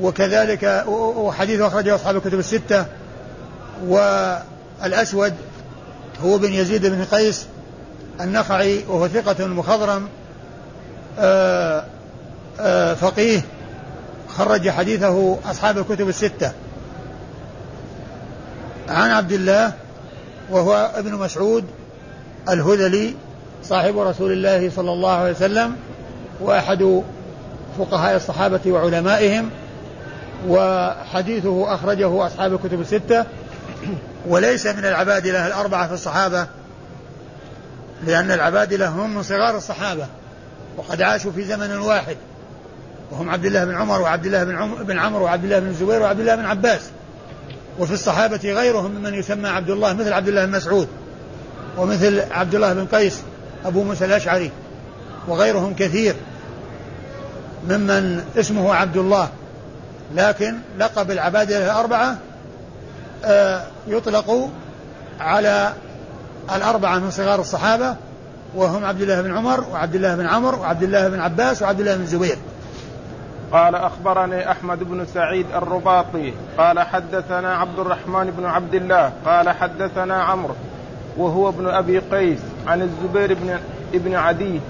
وكذلك 0.00 0.84
وحديث 1.16 1.60
أخرجه 1.60 1.94
أصحاب 1.94 2.16
الكتب 2.16 2.38
الستة 2.38 2.86
والأسود 3.86 5.34
هو 6.24 6.38
بن 6.38 6.52
يزيد 6.52 6.86
بن 6.86 7.04
قيس 7.04 7.46
النخعي 8.20 8.84
وهو 8.88 9.08
ثقة 9.08 9.46
مخضرم 9.46 10.08
آه 11.18 11.84
آه 12.60 12.94
فقيه 12.94 13.40
خرج 14.28 14.70
حديثه 14.70 15.38
أصحاب 15.50 15.78
الكتب 15.78 16.08
الستة. 16.08 16.52
عن 18.88 19.10
عبد 19.10 19.32
الله 19.32 19.72
وهو 20.50 20.90
ابن 20.94 21.14
مسعود 21.14 21.64
الهذلي 22.48 23.14
صاحب 23.64 23.98
رسول 23.98 24.32
الله 24.32 24.70
صلى 24.70 24.92
الله 24.92 25.10
عليه 25.10 25.30
وسلم 25.30 25.76
وأحد 26.40 27.02
فقهاء 27.78 28.16
الصحابة 28.16 28.60
وعلمائهم 28.66 29.50
وحديثه 30.48 31.74
أخرجه 31.74 32.26
أصحاب 32.26 32.52
الكتب 32.54 32.80
الستة. 32.80 33.24
وليس 34.28 34.66
من 34.66 34.84
العبادلة 34.84 35.46
الأربعة 35.46 35.88
في 35.88 35.94
الصحابة 35.94 36.46
لأن 38.06 38.30
العبادلة 38.30 38.88
هم 38.88 39.14
من 39.14 39.22
صغار 39.22 39.56
الصحابة 39.56 40.06
وقد 40.76 41.02
عاشوا 41.02 41.32
في 41.32 41.44
زمن 41.44 41.78
واحد. 41.78 42.16
وهم 43.10 43.30
عبد 43.30 43.44
الله 43.44 43.64
بن 43.64 43.74
عمر 43.74 44.00
وعبد 44.00 44.26
الله 44.26 44.44
بن 44.44 44.56
عمر 44.56 44.82
بن 44.82 44.98
عمرو 44.98 45.24
وعبد 45.24 45.44
الله 45.44 45.58
بن 45.58 45.66
الزبير 45.66 46.02
وعبد 46.02 46.20
الله 46.20 46.34
بن 46.34 46.44
عباس. 46.44 46.80
وفي 47.78 47.92
الصحابة 47.92 48.52
غيرهم 48.52 48.90
ممن 48.90 49.14
يسمى 49.14 49.48
عبد 49.48 49.70
الله 49.70 49.92
مثل 49.92 50.12
عبد 50.12 50.28
الله 50.28 50.44
بن 50.44 50.52
مسعود 50.52 50.88
ومثل 51.76 52.22
عبد 52.30 52.54
الله 52.54 52.72
بن 52.72 52.86
قيس 52.86 53.20
أبو 53.64 53.82
موسى 53.82 54.04
الأشعري 54.04 54.50
وغيرهم 55.28 55.74
كثير 55.74 56.14
ممن 57.68 58.24
اسمه 58.38 58.74
عبد 58.74 58.96
الله. 58.96 59.28
لكن 60.14 60.58
لقب 60.78 61.10
العبادة 61.10 61.64
الأربعة 61.64 62.16
آه، 63.24 63.62
يطلق 63.86 64.50
على 65.20 65.72
الأربعة 66.56 66.98
من 66.98 67.10
صغار 67.10 67.40
الصحابة 67.40 67.96
وهم 68.54 68.84
عبد 68.84 69.00
الله 69.00 69.22
بن 69.22 69.36
عمر 69.36 69.64
وعبد 69.72 69.94
الله 69.94 70.16
بن 70.16 70.26
عمرو 70.26 70.60
وعبد 70.60 70.82
الله 70.82 71.08
بن 71.08 71.20
عباس 71.20 71.62
وعبد 71.62 71.80
الله 71.80 71.96
بن 71.96 72.06
زبير. 72.06 72.38
قال 73.52 73.74
أخبرني 73.74 74.50
أحمد 74.50 74.78
بن 74.78 75.06
سعيد 75.14 75.46
الرباطي 75.54 76.32
قال 76.58 76.80
حدثنا 76.80 77.56
عبد 77.56 77.78
الرحمن 77.78 78.30
بن 78.38 78.46
عبد 78.46 78.74
الله 78.74 79.12
قال 79.26 79.50
حدثنا 79.50 80.22
عمرو 80.22 80.54
وهو 81.16 81.48
ابن 81.48 81.66
أبي 81.66 81.98
قيس 81.98 82.38
عن 82.66 82.82
الزبير 82.82 83.34
بن 83.34 83.58
ابن 83.94 84.14
عدي 84.14 84.60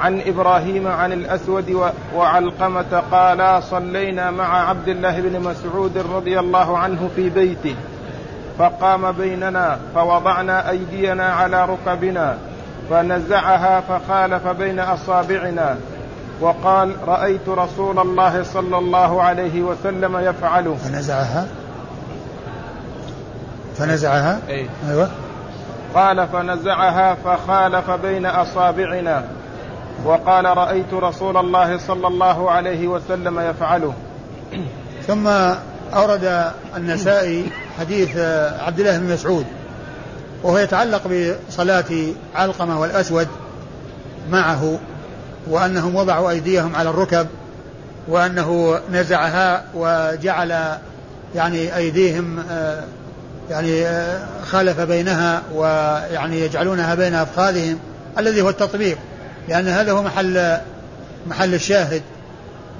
عن 0.00 0.20
إبراهيم 0.26 0.86
عن 0.86 1.12
الأسود 1.12 1.92
وعلقمة 2.14 3.02
قالا 3.12 3.60
صلينا 3.60 4.30
مع 4.30 4.68
عبد 4.68 4.88
الله 4.88 5.20
بن 5.20 5.40
مسعود 5.40 5.98
رضي 5.98 6.38
الله 6.38 6.78
عنه 6.78 7.10
في 7.16 7.30
بيته. 7.30 7.76
فقام 8.58 9.12
بيننا 9.12 9.78
فوضعنا 9.94 10.70
أيدينا 10.70 11.24
على 11.24 11.66
ركبنا 11.66 12.38
فنزعها 12.90 13.80
فخالف 13.80 14.46
بين 14.46 14.80
أصابعنا. 14.80 15.76
وقال 16.40 16.96
رأيت 17.06 17.48
رسول 17.48 17.98
الله 17.98 18.42
صلى 18.42 18.78
الله 18.78 19.22
عليه 19.22 19.62
وسلم 19.62 20.18
يفعل 20.18 20.76
فنزعها؟ 20.76 21.46
فنزعها؟ 23.76 24.40
أي. 24.48 24.66
أيوه. 24.90 25.10
قال 25.94 26.28
فنزعها 26.28 27.14
فخالف 27.14 27.90
بين 27.90 28.26
أصابعنا. 28.26 29.24
وقال 30.04 30.44
رأيت 30.44 30.94
رسول 30.94 31.36
الله 31.36 31.78
صلى 31.78 32.06
الله 32.06 32.50
عليه 32.50 32.88
وسلم 32.88 33.40
يفعله. 33.40 33.94
ثم 35.06 35.26
أورد 35.94 36.52
النسائي 36.76 37.50
حديث 37.78 38.16
عبد 38.58 38.80
الله 38.80 38.98
بن 38.98 39.12
مسعود 39.12 39.46
وهو 40.42 40.58
يتعلق 40.58 41.02
بصلاة 41.48 41.84
علقمة 42.34 42.80
والأسود 42.80 43.28
معه 44.30 44.78
وأنهم 45.50 45.94
وضعوا 45.94 46.30
أيديهم 46.30 46.76
على 46.76 46.90
الركب 46.90 47.26
وأنه 48.08 48.80
نزعها 48.92 49.64
وجعل 49.74 50.78
يعني 51.34 51.76
أيديهم 51.76 52.44
آه، 52.50 52.84
يعني 53.50 53.86
آه، 53.86 54.26
خالف 54.44 54.80
بينها 54.80 55.42
ويعني 55.54 56.40
يجعلونها 56.40 56.94
بين 56.94 57.14
أفخاذهم 57.14 57.78
الذي 58.18 58.42
هو 58.42 58.48
التطبيق. 58.48 58.98
لأن 59.48 59.68
هذا 59.68 59.92
هو 59.92 60.02
محل 60.02 60.58
محل 61.26 61.54
الشاهد 61.54 62.02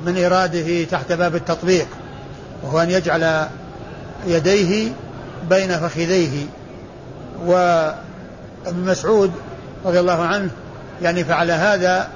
من 0.07 0.25
إراده 0.25 0.85
تحت 0.85 1.13
باب 1.13 1.35
التطبيق 1.35 1.87
وهو 2.63 2.83
أن 2.83 2.91
يجعل 2.91 3.49
يديه 4.27 4.93
بين 5.51 5.79
فخذيه. 5.79 6.47
وابن 7.47 8.85
مسعود 8.87 9.33
رضي 9.85 10.01
الله 10.01 10.23
عنه 10.23 10.51
يعني 11.03 11.25
فعل 11.25 11.51
هذا 11.51 12.09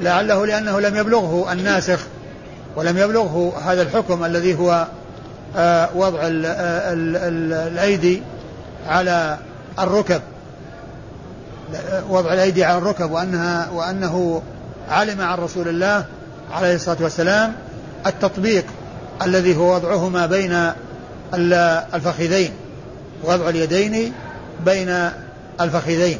لعله 0.00 0.46
لأنه 0.46 0.80
لم 0.80 0.96
يبلغه 0.96 1.52
الناسخ 1.52 2.00
ولم 2.76 2.98
يبلغه 2.98 3.52
هذا 3.64 3.82
الحكم 3.82 4.24
الذي 4.24 4.58
هو 4.58 4.86
آه، 5.56 5.88
وضع 5.94 6.18
ال 6.22 6.46
الأيدي 7.52 8.22
على 8.86 9.38
الركب. 9.78 10.22
وضع 12.08 12.32
الأيدي 12.32 12.64
على 12.64 12.78
الركب 12.78 13.10
وأنها 13.10 13.70
وأنه 13.70 14.42
علم 14.88 15.20
عن 15.20 15.38
رسول 15.38 15.68
الله 15.68 16.04
عليه 16.52 16.74
الصلاة 16.74 16.96
والسلام 17.00 17.52
التطبيق 18.06 18.64
الذي 19.22 19.56
هو 19.56 19.74
وضعهما 19.74 20.26
بين 20.26 20.70
الفخذين 21.94 22.52
وضع 23.24 23.48
اليدين 23.48 24.12
بين 24.64 25.10
الفخذين. 25.60 26.18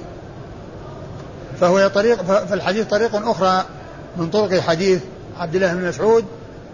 فهو 1.61 1.89
طريق 1.89 2.23
فالحديث 2.23 2.87
طريق 2.87 3.29
أخرى 3.29 3.65
من 4.17 4.31
طرق 4.31 4.61
حديث 4.61 5.01
عبد 5.41 5.55
الله 5.55 5.75
بن 5.75 5.89
مسعود 5.89 6.25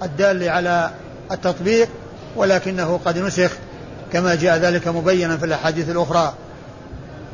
الدال 0.03 0.49
على 0.49 0.91
التطبيق 1.33 1.89
ولكنه 2.37 3.01
قد 3.05 3.19
نسخ 3.19 3.51
كما 4.13 4.35
جاء 4.35 4.57
ذلك 4.57 4.89
مبينا 4.89 5.37
في 5.37 5.47
الأحاديث 5.47 5.91
الأخرى. 5.91 6.35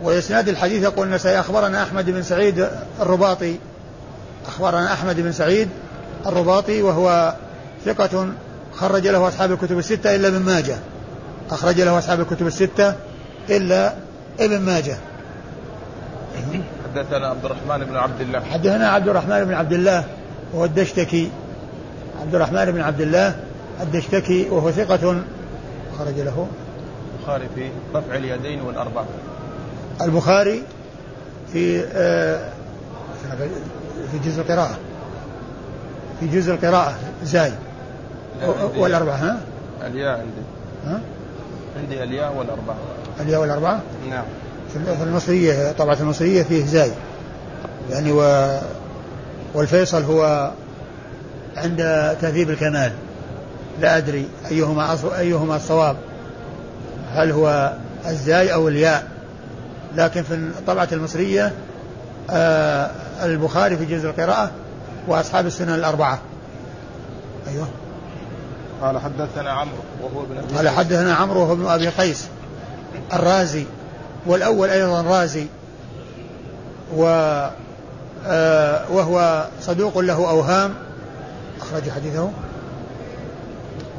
وإسناد 0.03 0.49
الحديث 0.49 0.83
يقول 0.83 1.07
النسائي 1.07 1.41
أخبرنا 1.41 1.83
أحمد 1.83 2.11
بن 2.11 2.23
سعيد 2.23 2.69
الرباطي. 3.01 3.57
أخبرنا 4.47 4.93
أحمد 4.93 5.21
بن 5.21 5.33
سعيد 5.33 5.69
الرباطي 6.27 6.83
وهو 6.83 7.35
ثقة 7.85 8.29
خرج 8.75 9.09
له 9.09 9.29
أصحاب 9.29 9.53
الكتب 9.53 9.79
الستة 9.79 10.15
إلا 10.15 10.29
ابن 10.29 10.39
ماجه. 10.39 10.77
أخرج 11.51 11.81
له 11.81 11.99
أصحاب 11.99 12.21
الكتب 12.21 12.47
الستة 12.47 12.95
إلا 13.51 13.95
ابن 14.41 14.61
ماجه. 14.61 14.97
حدثنا 16.95 17.29
عبد 17.29 17.45
الرحمن 17.45 17.85
بن 17.85 17.97
عبد 17.97 18.21
الله. 18.21 18.41
حدثنا 18.41 18.89
عبد 18.89 19.09
الرحمن 19.09 19.45
بن 19.45 19.55
عبد 19.55 19.73
الله 19.73 20.05
وهو 20.53 20.65
الدشتكي. 20.65 21.31
عبد 22.21 22.35
الرحمن 22.35 22.65
بن 22.65 22.81
عبد 22.81 23.01
الله 23.01 23.35
الدشتكي 23.81 24.49
وهو 24.51 24.71
ثقة 24.71 25.23
خرج 25.99 26.15
له. 26.17 26.47
البخاري 27.19 27.49
في 27.55 27.71
رفع 27.95 28.15
اليدين 28.15 28.61
والأربعة. 28.61 29.07
البخاري 30.05 30.63
في 31.53 31.85
آه 31.95 32.49
في 34.13 34.19
جزء 34.29 34.41
القراءة. 34.41 34.79
في 36.21 36.27
جزء 36.27 36.53
القراءة 36.53 36.95
زاي. 37.25 37.53
والأربعة 38.77 39.15
ها؟ 39.15 39.41
الياء 39.87 40.19
عندي. 40.19 40.43
ها؟ 40.87 41.01
عندي 41.79 42.03
الياء 42.03 42.35
والأربعة. 42.35 42.77
الياء 43.21 43.41
والأربعة؟ 43.41 43.81
نعم. 44.11 44.25
في 44.73 45.03
المصرية 45.03 45.73
طبعة 45.73 45.97
المصرية 46.01 46.43
فيه 46.43 46.67
زاي. 46.67 46.91
يعني 47.91 48.13
و 48.13 48.49
والفيصل 49.55 50.03
هو 50.03 50.51
عند 51.57 51.77
تهذيب 52.21 52.51
الكمال. 52.51 52.93
لا 53.81 53.97
أدري 53.97 54.29
أيهما 54.51 54.97
أيهما 55.19 55.57
الصواب. 55.57 55.97
هل 57.13 57.31
هو 57.31 57.73
الزاي 58.07 58.55
أو 58.55 58.69
الياء؟ 58.69 59.12
لكن 59.97 60.23
في 60.23 60.35
الطبعة 60.35 60.89
المصرية 60.93 61.53
آه 62.31 62.91
البخاري 63.23 63.77
في 63.77 63.85
جزء 63.85 64.09
القراءة 64.09 64.51
وأصحاب 65.09 65.47
السنن 65.47 65.75
الأربعة. 65.75 66.19
أيوه. 67.49 67.69
قال 68.83 68.99
حدثنا 68.99 69.51
عمرو 69.51 69.79
وهو 70.03 70.23
ابن 70.23 70.39
أبي 70.39 70.57
قال 70.57 70.69
حدثنا 70.69 71.15
عمرو 71.15 71.41
وهو 71.41 71.53
ابن 71.53 71.67
أبي 71.67 71.89
قيس 71.89 72.29
الرازي 73.13 73.65
والأول 74.27 74.69
أيضا 74.69 75.03
رازي 75.03 75.47
و 76.97 77.07
آه 78.27 78.91
وهو 78.91 79.47
صدوق 79.61 79.99
له 79.99 80.31
أوهام. 80.31 80.75
أخرج 81.61 81.91
حديثه. 81.91 82.31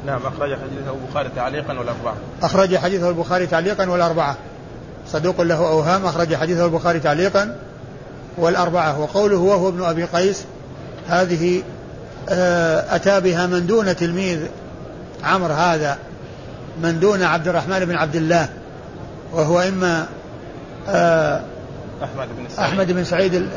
نعم 0.06 0.22
أخرج 0.26 0.54
حديثه 0.54 0.94
البخاري 1.04 1.30
تعليقا 1.36 1.80
والأربعة. 1.80 2.16
أخرج 2.44 2.78
حديثه 2.78 3.10
البخاري 3.10 3.48
تعليقا 3.48 3.90
والأربعة. 3.90 4.36
صدوق 5.08 5.42
له 5.42 5.56
أوهام 5.56 6.06
أخرج 6.06 6.36
حديثه 6.36 6.66
البخاري 6.66 7.00
تعليقا. 7.00 7.56
والأربعة 8.38 9.00
وقوله 9.00 9.38
وهو 9.38 9.70
ابن 9.70 9.84
أبي 9.84 10.04
قيس 10.04 10.44
هذه 11.08 11.63
آه، 12.30 12.96
أتى 12.96 13.20
بها 13.20 13.48
من 13.48 13.68
دون 13.68 13.96
تلميذ 13.96 14.39
عمرو 15.24 15.54
هذا 15.54 15.98
من 16.82 17.00
دون 17.00 17.24
عبد 17.24 17.48
الرحمن 17.48 17.86
بن 17.86 17.96
عبد 17.96 18.16
الله 18.16 18.50
وهو 19.34 19.62
إما 19.62 20.06
آه، 20.89 21.42
أحمد 22.04 22.28
بن 22.38 22.46
سعيد. 22.50 22.60
أحمد 22.60 22.92
بن 22.92 23.04
سعيد 23.04 23.48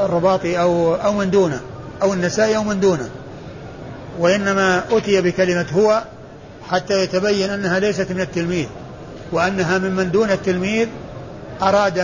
الرباطي 0.00 0.60
أو 0.60 0.94
أو 0.94 1.12
من 1.12 1.30
دونه 1.30 1.60
أو 2.02 2.12
النسائي 2.12 2.56
أو 2.56 2.64
من 2.64 2.80
دونه. 2.80 3.08
وإنما 4.18 4.82
أتي 4.90 5.20
بكلمة 5.20 5.66
هو 5.72 6.02
حتى 6.70 7.02
يتبين 7.02 7.50
أنها 7.50 7.78
ليست 7.78 8.12
من 8.12 8.20
التلميذ. 8.20 8.66
وأنها 9.34 9.78
ممن 9.78 10.10
دون 10.10 10.30
التلميذ 10.30 10.88
أراد 11.62 11.98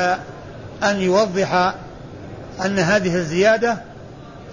أن 0.83 1.01
يوضح 1.01 1.75
أن 2.64 2.79
هذه 2.79 3.14
الزيادة 3.14 3.77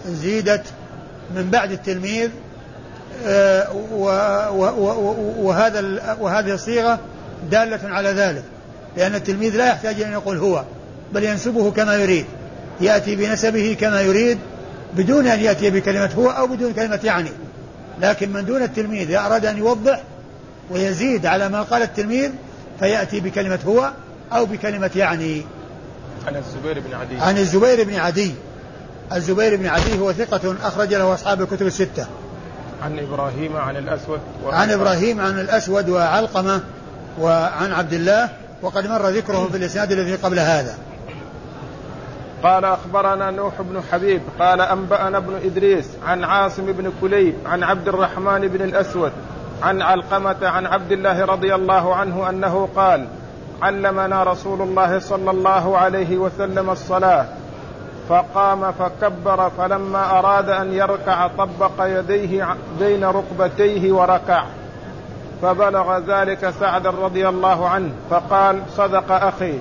زيدت 0.08 0.64
من 1.36 1.50
بعد 1.50 1.72
التلميذ 1.72 2.30
آه، 3.26 3.72
وهذا 5.40 6.02
وهذه 6.20 6.54
الصيغة 6.54 7.00
دالة 7.52 7.80
على 7.84 8.10
ذلك 8.10 8.44
لأن 8.98 9.16
التلميذ 9.16 9.56
لا 9.56 9.68
يحتاج 9.68 10.02
أن 10.02 10.12
يقول 10.12 10.38
هو 10.38 10.64
بل 11.14 11.24
ينسبه 11.24 11.72
كما 11.72 11.96
يريد 11.96 12.26
يأتي 12.82 13.16
بنسبه 13.16 13.78
كما 13.80 14.02
يريد 14.02 14.38
بدون 14.94 15.28
أن 15.28 15.40
يأتي 15.40 15.70
بكلمة 15.70 16.10
هو 16.18 16.30
أو 16.30 16.48
بدون 16.48 16.74
كلمة 16.74 17.00
يعني. 17.04 17.30
لكن 18.02 18.34
من 18.34 18.46
دون 18.46 18.64
التلميذ 18.64 19.10
إذا 19.10 19.20
أراد 19.20 19.46
أن 19.46 19.58
يوضح 19.58 20.02
ويزيد 20.72 21.26
على 21.26 21.50
ما 21.50 21.62
قال 21.62 21.82
التلميذ 21.82 22.32
فيأتي 22.80 23.20
بكلمة 23.20 23.60
هو 23.68 23.92
أو 24.34 24.46
بكلمة 24.46 24.92
يعني 24.96 25.46
عن 26.28 26.36
الزبير 26.36 26.80
بن 26.80 26.94
عدي. 26.94 27.18
عن 27.18 27.38
الزبير 27.38 27.84
بن 27.84 27.96
عدي. 27.96 28.32
الزبير 29.14 29.56
بن 29.56 29.66
عدي 29.66 30.00
هو 30.00 30.14
ثقة 30.14 30.56
أخرج 30.64 30.94
له 30.94 31.14
أصحاب 31.14 31.42
الكتب 31.42 31.68
الستة. 31.68 32.08
عن 32.84 33.00
إبراهيم 33.00 33.58
عن 33.58 33.78
الأسود 33.78 34.20
عن 34.46 34.72
إبراهيم 34.72 35.22
عن 35.22 35.40
الأسود 35.40 35.90
وعلقمة 35.90 36.62
وعن 37.20 37.72
عبد 37.72 37.94
الله 37.94 38.30
وقد 38.62 38.88
مر 38.88 39.10
ذكرهم 39.10 39.50
في 39.50 39.58
الإسناد 39.58 39.92
الذي 39.92 40.16
قبل 40.16 40.40
هذا. 40.40 40.78
قال 42.44 42.66
أخبرنا 42.66 43.32
نوح 43.32 43.62
بن 43.62 43.82
حبيب 43.92 44.22
قال 44.40 44.62
أنبأنا 44.62 45.18
ابن 45.18 45.36
إدريس 45.46 45.86
عن 46.06 46.24
عاصم 46.24 46.66
بن 46.66 46.92
كليب 47.02 47.36
عن 47.46 47.64
عبد 47.64 47.88
الرحمن 47.88 48.48
بن 48.48 48.62
الأسود 48.62 49.12
عن 49.62 49.82
علقمة 49.82 50.48
عن 50.48 50.66
عبد 50.66 50.92
الله 50.92 51.26
رضي 51.26 51.56
الله 51.56 51.96
عنه 51.96 52.30
أنه 52.30 52.70
قال 52.76 53.08
علمنا 53.62 54.24
رسول 54.24 54.62
الله 54.62 55.00
صلى 55.00 55.32
الله 55.32 55.78
عليه 55.78 56.18
وسلم 56.18 56.70
الصلاة 56.70 57.26
فقام 58.10 58.72
فكبر 58.72 59.52
فلما 59.58 60.20
أراد 60.20 60.50
أن 60.50 60.74
يركع 60.74 61.28
طبق 61.28 61.72
يديه 61.80 62.56
بين 62.80 63.04
ركبتيه 63.04 63.92
وركع. 63.92 64.44
فبلغ 65.42 65.98
ذلك 65.98 66.54
سعد 66.60 66.88
رضي 66.88 67.30
الله 67.30 67.70
عنه 67.70 67.90
فقال 68.10 68.62
صدق 68.78 69.12
أخي 69.12 69.60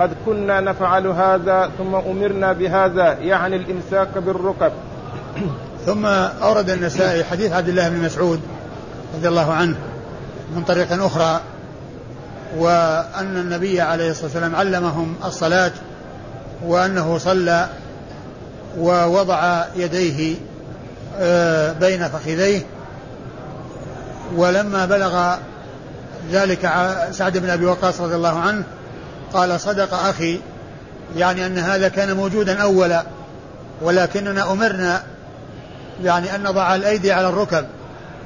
قد 0.00 0.10
كنا 0.26 0.60
نفعل 0.60 1.06
هذا 1.06 1.70
ثم 1.78 1.94
أمرنا 1.94 2.52
بهذا 2.52 3.12
يعني 3.12 3.56
الإمساك 3.56 4.18
بالركب. 4.18 4.72
ثم 5.86 6.06
أورد 6.42 6.70
النسائي 6.70 7.24
حديث 7.24 7.52
عبد 7.52 7.68
الله 7.68 7.88
بن 7.88 8.04
مسعود 8.04 8.40
رضي 9.14 9.28
الله 9.28 9.52
عنه 9.52 9.76
من 10.56 10.64
طريق 10.64 11.04
أخرى 11.04 11.40
وأن 12.56 13.36
النبي 13.36 13.80
عليه 13.80 14.10
الصلاة 14.10 14.24
والسلام 14.24 14.56
علمهم 14.56 15.14
الصلاة 15.24 15.72
وأنه 16.64 17.18
صلى 17.18 17.68
ووضع 18.78 19.64
يديه 19.76 20.36
آه، 21.18 21.72
بين 21.72 22.08
فخذيه 22.08 22.62
ولما 24.36 24.86
بلغ 24.86 25.34
ذلك 26.32 26.72
سعد 27.10 27.38
بن 27.38 27.50
أبي 27.50 27.66
وقاص 27.66 28.00
رضي 28.00 28.14
الله 28.14 28.38
عنه 28.38 28.62
قال 29.32 29.60
صدق 29.60 29.94
أخي 29.94 30.40
يعني 31.16 31.46
أن 31.46 31.58
هذا 31.58 31.88
كان 31.88 32.16
موجودا 32.16 32.62
أولا 32.62 33.02
ولكننا 33.82 34.52
أمرنا 34.52 35.02
يعني 36.04 36.34
أن 36.34 36.42
نضع 36.42 36.74
الأيدي 36.74 37.12
على 37.12 37.28
الركب 37.28 37.66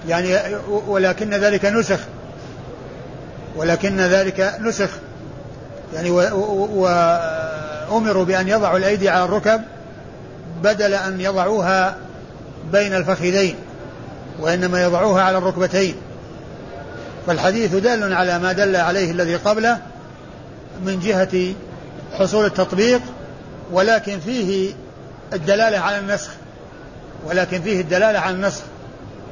يعني 0.09 0.57
ولكن 0.69 1.31
ذلك 1.35 1.65
نسخ. 1.65 1.99
ولكن 3.57 4.01
ذلك 4.01 4.55
نسخ. 4.61 4.91
يعني 5.95 6.11
وأمروا 7.91 8.25
بأن 8.25 8.49
يضعوا 8.49 8.79
الأيدي 8.79 9.09
على 9.09 9.25
الركب 9.25 9.63
بدل 10.63 10.95
أن 10.95 11.21
يضعوها 11.21 11.97
بين 12.73 12.95
الفخذين 12.95 13.55
وإنما 14.41 14.83
يضعوها 14.83 15.23
على 15.23 15.39
الركبتين. 15.39 15.95
فالحديث 17.27 17.75
دال 17.75 18.15
على 18.15 18.39
ما 18.39 18.53
دل 18.53 18.77
عليه 18.77 19.11
الذي 19.11 19.37
قبله 19.37 19.79
من 20.85 21.01
جهة 21.01 21.55
حصول 22.19 22.45
التطبيق 22.45 23.01
ولكن 23.73 24.21
فيه 24.21 24.73
الدلالة 25.33 25.79
على 25.79 25.99
النسخ. 25.99 26.31
ولكن 27.27 27.63
فيه 27.63 27.81
الدلالة 27.81 28.19
على 28.19 28.35
النسخ. 28.35 28.63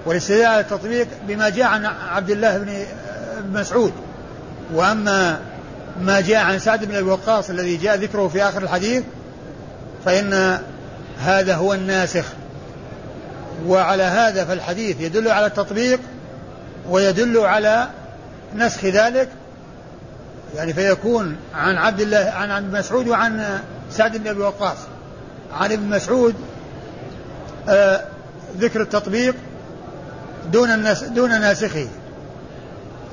والاستدلال 0.07 0.47
على 0.47 0.61
التطبيق 0.61 1.09
بما 1.29 1.49
جاء 1.49 1.67
عن 1.67 1.87
عبد 1.87 2.31
الله 2.31 2.59
بن 2.59 2.85
مسعود. 3.53 3.93
وأما 4.75 5.41
ما 6.01 6.21
جاء 6.21 6.45
عن 6.45 6.59
سعد 6.59 6.85
بن 6.85 6.95
أبي 6.95 7.09
وقاص 7.09 7.51
الذي 7.51 7.77
جاء 7.77 7.97
ذكره 7.97 8.29
في 8.29 8.43
آخر 8.43 8.63
الحديث 8.63 9.03
فإن 10.05 10.59
هذا 11.19 11.55
هو 11.55 11.75
الناسخ. 11.75 12.25
وعلى 13.67 14.03
هذا 14.03 14.45
فالحديث 14.45 15.01
يدل 15.01 15.29
على 15.29 15.47
التطبيق 15.47 16.01
ويدل 16.89 17.39
على 17.39 17.89
نسخ 18.57 18.85
ذلك. 18.85 19.29
يعني 20.57 20.73
فيكون 20.73 21.37
عن 21.55 21.77
عبد 21.77 22.01
الله 22.01 22.33
عن 22.37 22.51
ابن 22.51 22.79
مسعود 22.79 23.09
وعن 23.09 23.61
سعد 23.91 24.17
بن 24.17 24.29
أبي 24.29 24.41
وقاص. 24.41 24.79
عن 25.53 25.73
ابن 25.73 25.89
مسعود 25.89 26.35
آه 27.69 28.05
ذكر 28.59 28.83
التطبيق 28.83 29.35
دون 30.53 30.71
الناس 30.71 31.05
دون 31.05 31.41
ناسخه. 31.41 31.87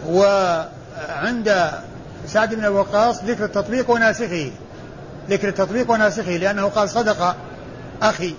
وعند 0.10 1.72
سعد 2.28 2.56
بن 2.56 2.66
وقاص 2.66 3.24
ذكر 3.24 3.46
التطبيق 3.46 3.90
وناسخه. 3.90 4.52
ذكر 5.30 5.48
التطبيق 5.48 5.92
وناسخه 5.92 6.38
لأنه 6.38 6.68
قال 6.68 6.90
صدق 6.90 7.36
أخي 8.02 8.36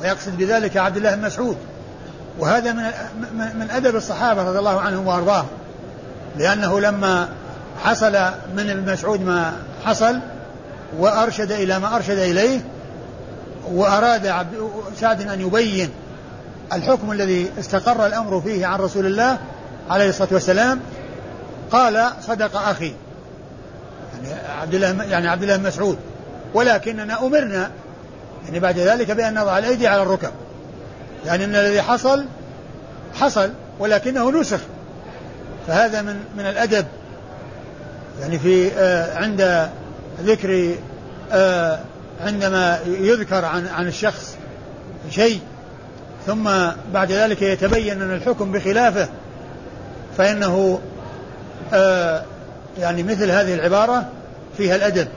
ويقصد 0.00 0.36
بذلك 0.36 0.76
عبد 0.76 0.96
الله 0.96 1.14
بن 1.14 1.26
مسعود. 1.26 1.56
وهذا 2.38 2.72
من 2.72 2.82
من 3.58 3.70
أدب 3.70 3.96
الصحابة 3.96 4.42
رضي 4.42 4.58
الله 4.58 4.80
عنهم 4.80 5.06
وأرضاهم. 5.06 5.48
لأنه 6.36 6.80
لما 6.80 7.28
حصل 7.84 8.12
من 8.56 8.70
ابن 8.70 8.92
مسعود 8.92 9.20
ما 9.20 9.52
حصل 9.84 10.18
وأرشد 10.98 11.52
إلى 11.52 11.78
ما 11.78 11.96
أرشد 11.96 12.18
إليه 12.18 12.60
وأراد 13.72 14.46
سعد 15.00 15.28
أن 15.28 15.40
يبين 15.40 15.90
الحكم 16.72 17.12
الذي 17.12 17.50
استقر 17.58 18.06
الأمر 18.06 18.40
فيه 18.40 18.66
عن 18.66 18.78
رسول 18.78 19.06
الله 19.06 19.38
عليه 19.90 20.08
الصلاة 20.08 20.28
والسلام 20.32 20.80
قال 21.70 22.10
صدق 22.22 22.56
أخي. 22.56 22.94
يعني 24.24 24.40
عبد 24.60 24.74
الله 24.74 25.04
يعني 25.04 25.28
عبد 25.28 25.42
الله 25.42 25.56
مسعود. 25.56 25.98
ولكننا 26.54 27.26
أمرنا 27.26 27.70
يعني 28.44 28.60
بعد 28.60 28.78
ذلك 28.78 29.10
بأن 29.10 29.34
نضع 29.34 29.58
الأيدي 29.58 29.86
على 29.86 30.02
الركب. 30.02 30.30
يعني 31.26 31.44
أن 31.44 31.54
الذي 31.54 31.82
حصل 31.82 32.24
حصل 33.14 33.52
ولكنه 33.78 34.40
نسخ. 34.40 34.60
فهذا 35.66 36.02
من 36.02 36.16
من 36.36 36.46
الأدب. 36.46 36.86
يعني 38.20 38.38
في 38.38 38.72
آه 38.72 39.18
عند 39.18 39.68
ذكر 40.24 40.74
آه 41.32 41.78
عندما 42.20 42.78
يذكر 42.86 43.44
عن 43.44 43.66
عن 43.66 43.86
الشخص 43.86 44.36
شيء 45.10 45.40
ثم 46.26 46.50
بعد 46.92 47.12
ذلك 47.12 47.42
يتبين 47.42 48.02
أن 48.02 48.14
الحكم 48.14 48.52
بخلافه 48.52 49.08
فإنه 50.18 50.80
آه 51.72 52.22
يعني 52.78 53.02
مثل 53.02 53.30
هذه 53.30 53.54
العبارة 53.54 54.04
فيها 54.56 54.76
الأدب. 54.76 55.08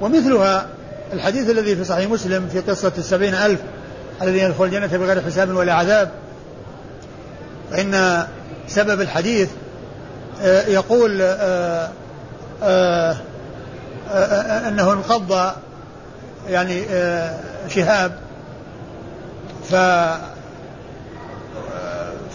ومثلها 0.00 0.66
الحديث 1.12 1.50
الذي 1.50 1.76
في 1.76 1.84
صحيح 1.84 2.10
مسلم 2.10 2.48
في 2.48 2.60
قصة 2.60 2.92
السبعين 2.98 3.34
ألف 3.34 3.60
الذين 4.22 4.44
يدخل 4.44 4.64
الجنة 4.64 4.86
بغير 4.86 5.22
حساب 5.22 5.50
ولا 5.50 5.74
عذاب. 5.74 6.10
فإن 7.70 8.24
سبب 8.68 9.00
الحديث 9.00 9.48
آه 10.42 10.66
يقول 10.66 11.18
آه 11.22 11.88
آه 12.62 13.16
أنه 14.68 14.92
انقض 14.92 15.52
يعني 16.48 16.82
شهاب. 17.68 18.12
ف 19.70 19.74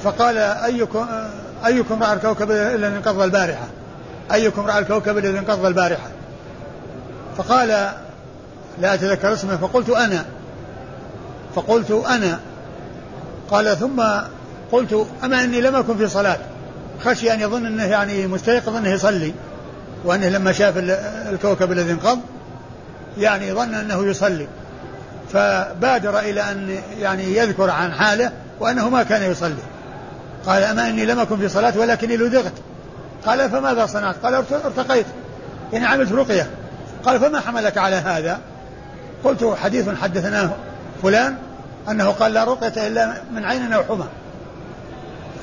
فقال 0.06 0.38
أيكم 0.38 1.08
أيكم 1.66 2.04
رأى 2.04 2.14
الكوكب 2.14 2.52
الذي 2.52 2.98
انقض 2.98 3.22
البارحة؟ 3.22 3.68
أيكم 4.34 4.66
رأى 4.66 4.80
الكوكب 4.80 5.18
الذي 5.18 5.40
انقض 5.40 5.66
البارحة؟ 5.66 6.10
فقال 7.38 7.68
لا 8.82 8.94
أتذكر 8.94 9.34
اسمه 9.34 9.58
فقلت 9.58 9.90
أنا. 9.90 10.26
فقلت 11.56 11.92
أنا. 11.92 12.40
قال 13.52 13.78
ثم 13.78 14.04
قلت 14.72 15.08
أما 15.24 15.44
إني 15.44 15.62
لم 15.62 15.76
أكن 15.76 15.98
في 15.98 16.08
صلاة 16.08 16.38
خشي 17.04 17.34
أن 17.34 17.40
يظن 17.40 17.66
أنه 17.66 17.86
يعني 17.86 18.28
مستيقظ 18.28 18.76
أنه 18.76 18.90
يصلي 18.90 19.34
وأنه 20.04 20.30
لما 20.30 20.52
شاف 20.52 20.74
الكوكب 21.30 21.72
الذي 21.72 21.92
انقض 21.92 22.20
يعني 23.18 23.54
ظن 23.54 23.74
أنه 23.74 24.06
يصلي. 24.06 24.48
فبادر 25.34 26.20
إلى 26.20 26.42
أن 26.42 26.80
يعني 27.00 27.38
يذكر 27.38 27.70
عن 27.70 27.92
حاله 27.92 28.32
وأنه 28.60 28.90
ما 28.90 29.04
كان 29.04 29.32
يصلي. 29.32 29.75
قال 30.46 30.64
أما 30.64 30.90
إني 30.90 31.06
لم 31.06 31.20
أكن 31.20 31.38
في 31.38 31.50
صلاة 31.50 31.74
ولكني 31.78 32.18
لدغت. 32.18 32.54
قال 33.26 33.50
فماذا 33.50 33.86
صنعت؟ 33.86 34.16
قال 34.24 34.34
ارتقيت. 34.66 35.06
يعني 35.74 35.86
عملت 35.86 36.12
رقية. 36.12 36.50
قال 37.06 37.20
فما 37.20 37.40
حملك 37.40 37.78
على 37.78 37.96
هذا؟ 37.96 38.40
قلت 39.24 39.56
حديث 39.64 39.90
حدثناه 39.90 40.50
فلان 41.04 41.36
أنه 41.90 42.10
قال 42.10 42.34
لا 42.34 42.44
رقية 42.44 42.88
إلا 42.88 43.14
من 43.32 43.46
عين 43.46 43.74
أو 43.74 43.84
حمى. 43.84 44.06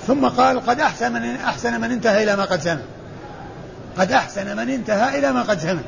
ثم 0.06 0.26
قال 0.26 0.66
قد 0.66 0.80
أحسن 0.80 1.12
من 1.12 1.36
أحسن 1.36 1.80
من 1.80 1.90
انتهى 1.90 2.22
إلى 2.22 2.36
ما 2.36 2.44
قد 2.44 2.60
سمع 2.60 2.80
قد 3.98 4.12
أحسن 4.12 4.56
من 4.56 4.70
انتهى 4.70 5.18
إلى 5.18 5.32
ما 5.32 5.42
قد 5.42 5.60
سمع 5.60 5.80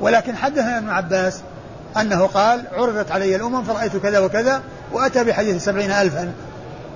ولكن 0.00 0.36
حدثنا 0.36 0.78
ابن 0.78 0.90
عباس 0.90 1.40
أنه 1.96 2.26
قال 2.26 2.62
عرضت 2.72 3.10
علي 3.10 3.36
الأمم 3.36 3.64
فرأيت 3.64 3.96
كذا 3.96 4.18
وكذا 4.18 4.62
وأتى 4.92 5.24
بحديث 5.24 5.64
سبعين 5.64 5.90
ألفا. 5.90 6.32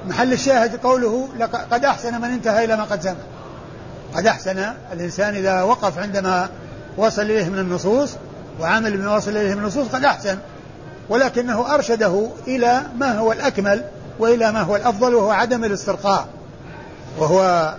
محل 0.08 0.32
الشاهد 0.32 0.76
قوله 0.76 1.28
قد 1.70 1.84
أحسن 1.84 2.20
من 2.20 2.28
انتهى 2.28 2.64
إلى 2.64 2.76
ما 2.76 2.84
قد 2.84 3.02
سمع. 3.02 3.14
قد 4.14 4.26
أحسن 4.26 4.72
الإنسان 4.92 5.34
إذا 5.34 5.62
وقف 5.62 5.98
عندما 5.98 6.48
وصل 6.96 7.22
إليه 7.22 7.48
من 7.48 7.58
النصوص 7.58 8.10
وعمل 8.60 8.96
بما 8.96 9.16
وصل 9.16 9.30
إليه 9.30 9.54
من 9.54 9.60
النصوص 9.60 9.88
قد 9.88 10.04
أحسن 10.04 10.38
ولكنه 11.08 11.74
أرشده 11.74 12.28
إلى 12.46 12.82
ما 12.98 13.18
هو 13.18 13.32
الأكمل 13.32 13.84
وإلى 14.18 14.52
ما 14.52 14.60
هو 14.60 14.76
الأفضل 14.76 15.14
وهو 15.14 15.30
عدم 15.30 15.64
الاسترقاء 15.64 16.28
وهو 17.18 17.74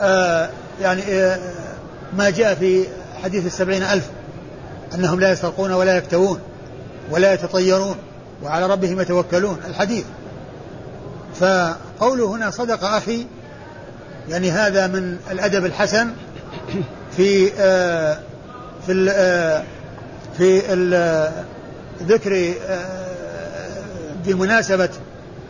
آه 0.00 0.50
يعني 0.80 1.02
آه 1.02 1.38
ما 2.16 2.30
جاء 2.30 2.54
في 2.54 2.84
حديث 3.24 3.46
السبعين 3.46 3.82
ألف 3.82 4.06
أنهم 4.94 5.20
لا 5.20 5.32
يسرقون 5.32 5.72
ولا 5.72 5.96
يكتوون 5.96 6.40
ولا 7.10 7.32
يتطيرون 7.32 7.96
وعلى 8.42 8.66
ربهم 8.66 9.00
يتوكلون 9.00 9.58
الحديث. 9.68 10.04
فقوله 11.40 12.30
هنا 12.30 12.50
صدق 12.50 12.84
أخي 12.84 13.26
يعني 14.28 14.50
هذا 14.50 14.86
من 14.86 15.18
الأدب 15.30 15.64
الحسن 15.64 16.10
في 17.16 17.52
آه 17.58 18.18
في 18.86 19.10
آه 19.10 19.64
في 20.38 20.72
ال 20.72 21.30
ذكر 22.02 22.54
آه 22.68 23.10
بمناسبة 24.24 24.88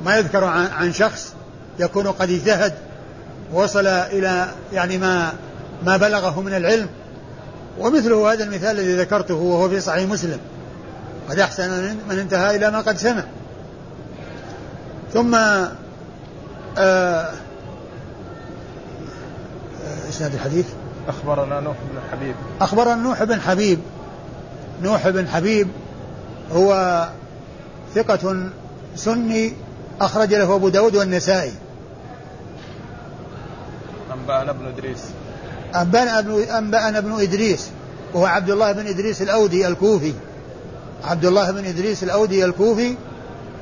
ما 0.05 0.17
يذكر 0.17 0.45
عن, 0.45 0.93
شخص 0.93 1.35
يكون 1.79 2.07
قد 2.07 2.31
اجتهد 2.31 2.73
وصل 3.53 3.87
إلى 3.87 4.47
يعني 4.73 4.99
ما 4.99 5.33
ما 5.87 5.97
بلغه 5.97 6.41
من 6.41 6.55
العلم. 6.55 6.89
ومثله 7.79 8.33
هذا 8.33 8.45
المثال 8.45 8.81
الذي 8.81 8.97
ذكرته 8.97 9.35
وهو 9.35 9.69
في 9.69 9.81
صحيح 9.81 10.09
مسلم. 10.09 10.39
قد 11.31 11.39
أحسن 11.39 11.97
من 12.09 12.19
انتهى 12.19 12.57
إلى 12.57 12.71
ما 12.71 12.81
قد 12.81 12.97
سمع. 12.97 13.25
ثم 15.13 15.35
آه 15.35 15.73
اسناد 20.09 20.35
الحديث؟ 20.35 20.67
أخبرنا 21.09 21.61
نوح 21.61 21.77
بن 21.93 22.01
حبيب. 22.13 22.35
أخبرنا 22.61 22.95
نوح 22.95 23.25
بن 23.25 23.41
حبيب. 23.41 23.79
نوح 24.83 25.09
بن 25.09 25.29
حبيب 25.29 25.69
هو 26.53 27.09
ثقة 27.95 28.51
سني 28.97 29.53
أخرج 30.01 30.35
له 30.35 30.55
أبو 30.55 30.69
داود 30.69 30.97
والنسائي. 30.97 31.53
أنبأنا 34.15 34.51
ابن 34.51 34.67
إدريس. 34.67 35.01
أنبأنا 35.75 36.19
ابن 36.19 36.43
أنبأنا 36.43 36.99
ابن 36.99 37.21
إدريس. 37.21 37.71
وهو 38.15 38.27
عبد 38.27 38.51
الله 38.51 38.73
بن 38.73 38.87
إدريس 38.87 39.23
الأودي 39.23 39.67
الكوفي. 39.67 40.13
عبد 41.05 41.25
الله 41.25 41.51
بن 41.51 41.67
إدريس 41.67 42.03
الأودي 42.03 42.45
الكوفي. 42.45 42.95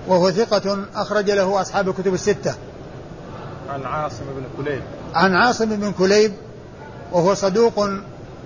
وهو 0.09 0.31
ثقة 0.31 0.85
أخرج 0.94 1.31
له 1.31 1.61
أصحاب 1.61 1.88
الكتب 1.88 2.14
الستة. 2.14 2.55
عن 3.69 3.83
عاصم 3.85 4.25
بن 4.37 4.45
كليب. 4.57 4.83
عن 5.15 5.35
عاصم 5.35 5.77
بن 5.77 5.93
كليب 5.93 6.33
وهو 7.13 7.35
صدوق 7.35 7.89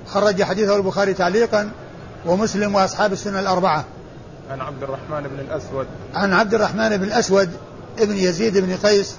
خرج 0.07 0.43
حديثه 0.43 0.77
البخاري 0.77 1.15
تعليقا 1.15 1.71
ومسلم 2.27 2.75
وأصحاب 2.75 3.13
السنة 3.13 3.41
الأربعة. 3.41 3.85
عن 4.51 4.61
عبد 4.61 4.83
الرحمن 4.83 5.23
بن 5.23 5.41
الأسود. 5.41 5.87
عن 6.15 6.33
عبد 6.33 6.55
الرحمن 6.55 6.97
بن 6.97 7.05
الأسود 7.05 7.51
ابن 7.99 8.17
يزيد 8.17 8.59
بن 8.59 8.77
قيس 8.77 9.15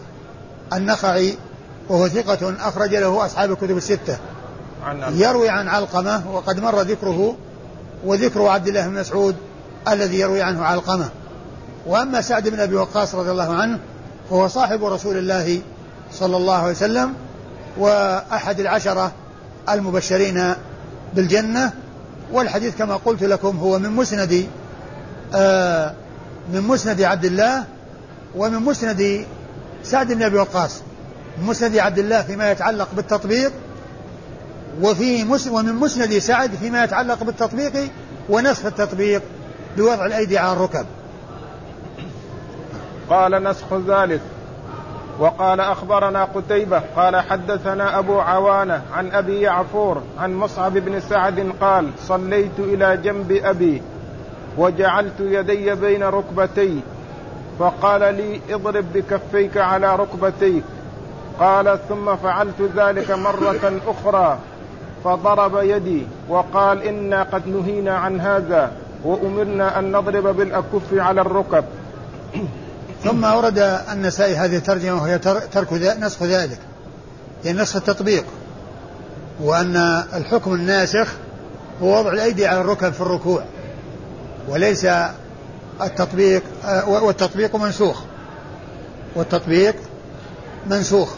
النخعي 0.74 1.38
وهو 1.90 2.08
ثقة 2.08 2.54
أخرج 2.68 2.96
له 2.96 3.26
أصحاب 3.26 3.52
الكتب 3.52 3.78
الستة. 3.78 4.18
عن 4.86 5.20
يروي 5.20 5.50
عن 5.50 5.68
علقمة 5.68 6.32
وقد 6.32 6.60
مر 6.60 6.82
ذكره 6.82 7.36
وذكر 8.06 8.48
عبد 8.48 8.68
الله 8.68 8.88
بن 8.88 9.00
مسعود 9.00 9.36
الذي 9.88 10.20
يروي 10.20 10.42
عنه 10.42 10.64
علقمة. 10.66 11.10
وأما 11.86 12.22
سعد 12.22 12.50
بن 12.50 12.60
أبي 12.60 12.76
وقاص 12.76 13.16
رضي 13.16 13.32
الله 13.32 13.54
عنه 13.54 13.80
فهو 14.30 14.48
صاحب 14.48 14.84
رسول 14.84 15.18
الله 15.18 15.62
صلى 16.14 16.38
الله 16.38 16.56
عليه 16.56 16.72
وسلم 16.72 17.14
وأحد 17.78 18.60
العشرة 18.60 19.12
المبشرين 19.70 20.54
بالجنة 21.14 21.72
والحديث 22.32 22.78
كما 22.78 22.96
قلت 22.96 23.24
لكم 23.24 23.58
هو 23.58 23.80
من 23.80 23.90
مسند 23.90 24.48
آه 25.34 25.94
من 26.54 26.62
مسند 26.62 27.02
عبد 27.02 27.26
الله 27.26 27.64
ومن 28.36 28.60
مسند 28.60 29.26
سعد 29.84 30.14
بن 30.14 30.24
أبي 30.24 30.38
وقاص. 30.38 30.82
مسند 31.42 31.78
عبد 31.78 32.00
الله 32.00 32.22
فيما 32.22 32.52
يتعلق 32.52 32.88
بالتطبيق 32.96 33.52
وفي 34.82 35.24
مس 35.24 35.48
ومن 35.48 35.74
مسند 35.76 36.18
سعد 36.18 36.56
فيما 36.56 36.84
يتعلق 36.84 37.24
بالتطبيق 37.24 37.74
ونسخ 38.30 38.66
التطبيق 38.66 39.22
بوضع 39.78 40.06
الأيدي 40.06 40.38
على 40.38 40.54
الركب. 40.54 40.86
قال 43.10 43.44
نسخ 43.44 43.74
ذلك. 43.88 44.22
وقال 45.20 45.60
أخبرنا 45.60 46.24
قتيبة 46.24 46.82
قال 46.96 47.16
حدثنا 47.16 48.00
أبو 48.00 48.20
عوانة 48.20 48.82
عن 48.94 49.12
أبي 49.12 49.42
يعفور 49.42 50.02
عن 50.20 50.34
مصعب 50.34 50.74
بن 50.74 51.00
سعد 51.00 51.52
قال 51.62 51.90
صليت 52.00 52.60
إلى 52.60 52.98
جنب 52.98 53.32
أبي 53.32 53.82
وجعلت 54.58 55.20
يدي 55.20 55.76
بين 55.76 56.04
ركبتي 56.04 56.80
فقال 57.60 58.02
لي 58.02 58.40
اضرب 58.56 58.86
بكفيك 58.94 59.58
على 59.58 59.96
ركبتيك 59.96 60.64
قال 61.40 61.80
ثم 61.90 62.16
فعلت 62.16 62.62
ذلك 62.76 63.12
مرة 63.12 63.82
أخرى 63.88 64.38
فضرب 65.04 65.64
يدي 65.64 66.08
وقال 66.30 66.84
إنا 66.84 67.24
قد 67.24 67.48
نهينا 67.48 67.98
عن 67.98 68.20
هذا 68.20 68.72
وأمرنا 69.06 69.80
أن 69.80 69.92
نضرب 69.92 70.38
بالأكف 70.38 70.94
على 70.94 71.22
الركب. 71.22 71.64
ثم 73.04 73.26
أورد 73.26 73.58
النسائي 73.92 74.36
هذه 74.36 74.56
الترجمة 74.56 75.02
وهي 75.02 75.18
ترك 75.54 75.74
نسخ 75.74 76.24
ذلك. 76.24 76.60
يعني 77.46 77.62
نسخ 77.62 77.76
التطبيق. 77.76 78.26
وأن 79.42 79.76
الحكم 80.14 80.54
الناسخ 80.54 81.08
هو 81.82 82.00
وضع 82.00 82.14
الأيدي 82.14 82.48
على 82.48 82.62
الركب 82.62 82.94
في 82.94 83.02
الركوع. 83.02 83.44
وليس 84.48 84.88
التطبيق 85.82 86.44
والتطبيق 86.88 87.56
منسوخ. 87.56 88.02
والتطبيق 89.16 89.76
منسوخ. 90.70 91.10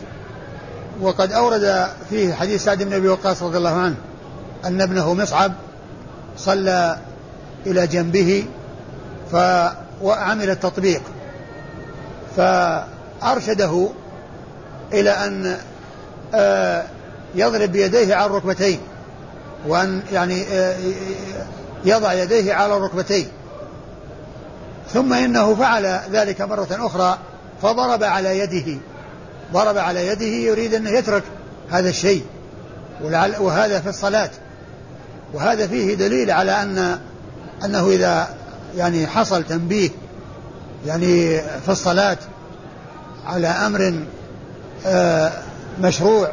وقد 1.02 1.32
أورد 1.32 1.88
فيه 2.10 2.34
حديث 2.34 2.64
سعد 2.64 2.84
بن 2.84 2.94
أبي 2.94 3.08
وقاص 3.08 3.44
رضي 3.44 3.58
الله 3.58 3.78
عنه 3.78 3.96
أن 4.66 4.82
ابنه 4.82 5.14
مصعب 5.14 5.54
صلى 6.38 6.98
إلى 7.66 7.88
جنبه 7.88 8.46
وعمل 10.02 10.50
التطبيق. 10.50 11.02
فأرشده 12.38 13.90
إلى 14.94 15.10
أن 15.10 15.58
آه، 16.34 16.84
يضرب 17.36 17.72
بيديه 17.72 18.16
على 18.16 18.26
الركبتين 18.26 18.80
وأن 19.68 20.02
يعني 20.12 20.44
آه، 20.44 20.76
يضع 21.86 22.14
يديه 22.14 22.54
على 22.54 22.78
الركبتين. 22.78 23.28
ثم 24.94 25.14
إنه 25.14 25.56
فعل 25.56 26.00
ذلك 26.12 26.42
مرة 26.42 26.68
أخرى 26.72 27.18
فضرب 27.62 28.04
على 28.04 28.40
يده. 28.40 28.80
ضرب 29.54 29.78
على 29.78 30.08
يده 30.08 30.26
يريد 30.26 30.74
أنه 30.74 30.90
يترك 30.90 31.24
هذا 31.72 31.90
الشيء. 31.90 32.26
وهذا 33.40 33.80
في 33.80 33.90
الصلاة. 33.90 34.30
وهذا 35.34 35.68
فيه 35.68 35.94
دليل 35.94 36.32
على 36.32 36.62
أن 36.62 37.00
أنه 37.66 37.90
إذا 37.90 38.28
يعني 38.78 39.08
حصل 39.08 39.44
تنبيه 39.44 39.90
يعني 40.86 41.42
في 41.42 41.70
الصلاة 41.70 42.18
على 43.26 43.48
أمر 43.48 44.04
آه، 44.86 45.32
مشروع 45.82 46.32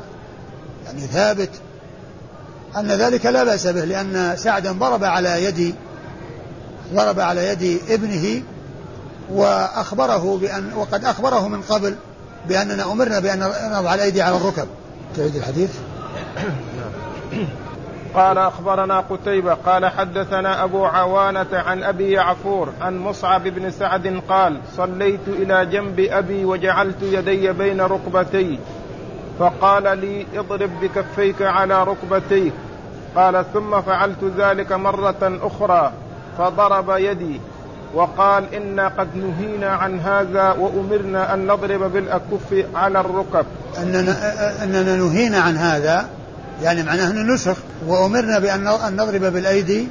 يعني 0.87 1.01
ثابت 1.01 1.51
أن 2.77 2.87
ذلك 2.87 3.27
لا 3.27 3.45
بأس 3.45 3.67
به 3.67 3.85
لأن 3.85 4.37
سعدا 4.37 4.73
ضرب 4.73 5.05
على 5.05 5.45
يد 5.45 5.75
ضرب 6.95 7.21
على 7.21 7.49
يد 7.49 7.81
ابنه 7.89 8.43
وأخبره 9.31 10.39
بأن 10.39 10.73
وقد 10.75 11.05
أخبره 11.05 11.49
من 11.49 11.63
قبل 11.63 11.95
بأننا 12.49 12.93
أمرنا 12.93 13.21
بأن 13.21 13.39
نضع 13.73 13.95
الأيدي 13.95 14.23
على 14.23 14.37
الركب. 14.37 14.67
تعيد 15.17 15.37
الحديث؟ 15.37 15.71
قال 18.15 18.39
أخبرنا 18.39 19.01
قتيبة 19.01 19.55
قال 19.55 19.87
حدثنا 19.87 20.65
أبو 20.65 20.85
عوانة 20.85 21.47
عن 21.53 21.83
أبي 21.83 22.11
يعفور 22.11 22.69
عن 22.81 22.99
مصعب 22.99 23.43
بن 23.43 23.71
سعد 23.71 24.23
قال 24.29 24.61
صليت 24.77 25.29
إلى 25.29 25.67
جنب 25.67 26.01
أبي 26.01 26.45
وجعلت 26.45 27.03
يدي 27.03 27.53
بين 27.53 27.81
ركبتي. 27.81 28.59
فقال 29.39 29.99
لي 29.99 30.27
اضرب 30.37 30.71
بكفيك 30.83 31.43
على 31.43 31.85
ركبتيك 31.85 32.53
قال 33.17 33.45
ثم 33.53 33.81
فعلت 33.81 34.25
ذلك 34.39 34.73
مرة 34.73 35.39
أخرى 35.43 35.93
فضرب 36.39 36.91
يدي. 36.99 37.41
وقال 37.95 38.55
إنا 38.55 38.89
قد 38.89 39.09
نهينا 39.17 39.69
عن 39.69 40.01
هذا 40.01 40.57
وأمرنا 40.59 41.35
أن 41.35 41.47
نضرب 41.47 41.93
بالأكف 41.93 42.65
على 42.75 43.01
الركب. 43.01 43.47
أننا, 43.79 44.15
أننا 44.65 44.97
نهينا 44.97 45.39
عن 45.39 45.57
هذا 45.57 46.07
يعني 46.63 46.83
معناه 46.83 47.11
أنه 47.11 47.35
نسخ 47.35 47.57
وأمرنا 47.87 48.39
بأن 48.39 48.65
نضرب 48.97 49.21
بالأيدي 49.21 49.89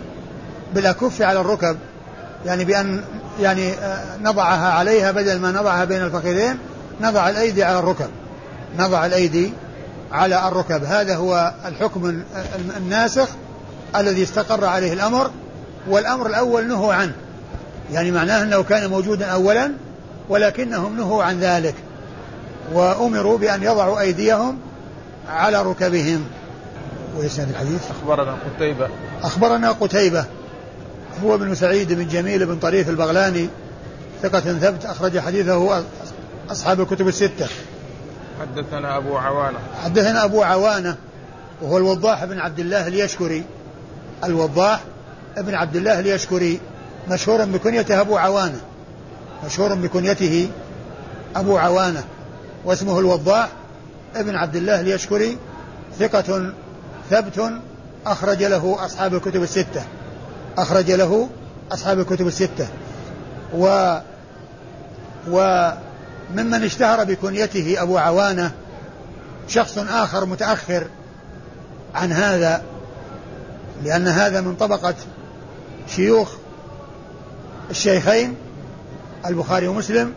بالأكف 0.76 1.22
على 1.22 1.42
الركب. 1.42 1.78
يعني 2.46 2.66
بأن 2.66 3.04
يعني 3.40 3.74
آه، 3.74 4.18
نضعها 4.22 4.72
عليها 4.74 5.12
بدل 5.12 5.40
ما 5.40 5.52
نضعها 5.52 5.86
بين 5.86 6.02
الفخذين 6.02 6.58
نضع 7.02 7.30
الأيدي 7.30 7.64
على 7.64 7.80
الركب. 7.80 8.10
نضع 8.78 9.06
الأيدي 9.06 9.54
على 10.12 10.48
الركب. 10.48 10.84
هذا 10.84 11.16
هو 11.16 11.54
الحكم 11.66 12.24
الناسخ 12.78 13.28
الذي 13.96 14.24
استقر 14.24 14.66
عليه 14.66 14.94
الأمر 14.94 15.32
والأمر 15.88 16.28
الأول 16.28 16.68
نهوا 16.68 16.94
عنه. 16.94 17.14
يعني 17.92 18.12
معناه 18.12 18.44
أنه 18.44 18.64
كان 18.64 18.90
موجودا 18.90 19.26
أولا 19.26 19.72
ولكنهم 20.30 20.98
نهوا 20.98 21.24
عن 21.24 21.40
ذلك 21.40 21.76
وأمروا 22.74 23.38
بأن 23.38 23.64
يضعوا 23.64 24.00
أيديهم 24.00 24.58
على 25.30 25.62
ركبهم. 25.62 26.26
وإسناد 27.18 27.50
الحديث؟ 27.50 27.82
أخبرنا 27.92 28.38
قتيبة. 28.56 28.90
أخبرنا 29.24 29.72
قتيبة 29.72 30.26
هو 31.24 31.38
بن 31.38 31.56
سعيد 31.56 31.94
بن 31.94 32.08
جميل 32.08 32.46
بن 32.46 32.60
طريف 32.60 32.90
البغلاني 32.90 33.50
ثقة 34.22 34.40
ثبت 34.40 34.86
أخرج 34.86 35.20
حديثه 35.20 35.84
أصحاب 36.50 36.82
الكتب 36.82 37.08
الستة. 37.08 37.48
حدثنا 38.42 38.98
أبو 38.98 39.18
عوانة. 39.18 39.58
حدثنا 39.84 40.24
أبو 40.24 40.44
عوانة 40.44 40.96
وهو 41.62 41.78
الوضاح 41.78 42.26
بن 42.26 42.40
عبد 42.40 42.60
الله 42.60 42.88
اليشكري. 42.88 43.44
الوضاح 44.24 44.82
بن 45.38 45.56
عبد 45.56 45.76
الله 45.76 46.00
اليشكري 46.00 46.60
مشهور 47.10 47.46
بكنيته 47.46 48.02
أبو 48.02 48.18
عوانة. 48.18 48.62
مشهور 49.46 49.76
بكنيته 49.76 50.50
أبو 51.36 51.58
عوانة. 51.58 52.04
واسمه 52.66 53.00
الوضاح 53.00 53.50
ابن 54.16 54.36
عبد 54.36 54.56
الله 54.56 54.82
اليشكري 54.82 55.38
ثقة 56.00 56.54
ثبت 57.12 57.52
أخرج 58.06 58.44
له 58.44 58.86
أصحاب 58.86 59.14
الكتب 59.14 59.44
الستة. 59.44 59.84
أخرج 60.58 60.92
له 60.92 61.30
أصحاب 61.72 62.00
الكتب 62.00 62.28
الستة. 62.28 62.68
و 63.54 63.98
وممن 65.28 66.64
اشتهر 66.64 67.04
بكنيته 67.04 67.76
أبو 67.82 67.98
عوانة 67.98 68.52
شخص 69.48 69.78
آخر 69.78 70.26
متأخر 70.26 70.88
عن 71.96 72.12
هذا 72.12 72.64
لأن 73.84 74.08
هذا 74.08 74.42
من 74.42 74.56
طبقة 74.56 74.96
شيوخ 75.88 76.32
الشيخين 77.70 78.36
البخاري 79.26 79.68
ومسلم 79.68 80.14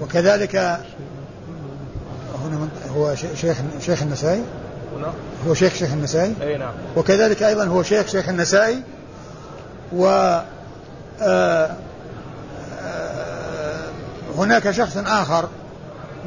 وكذلك 0.00 0.56
هنا 2.44 2.68
هو 2.88 3.14
شيخ 3.14 3.56
شيخ 3.80 4.02
النسائي. 4.02 4.42
هو 5.46 5.54
شيخ 5.54 5.74
شيخ 5.74 5.92
النسائي؟ 5.92 6.34
اي 6.42 6.56
نعم. 6.56 6.72
وكذلك 6.96 7.42
أيضا 7.42 7.64
هو 7.64 7.82
شيخ 7.82 8.06
شيخ 8.06 8.28
النسائي. 8.28 8.82
و 9.92 10.06
آه، 11.22 11.70
آه، 12.82 13.84
هناك 14.38 14.70
شخص 14.70 14.96
آخر 14.96 15.48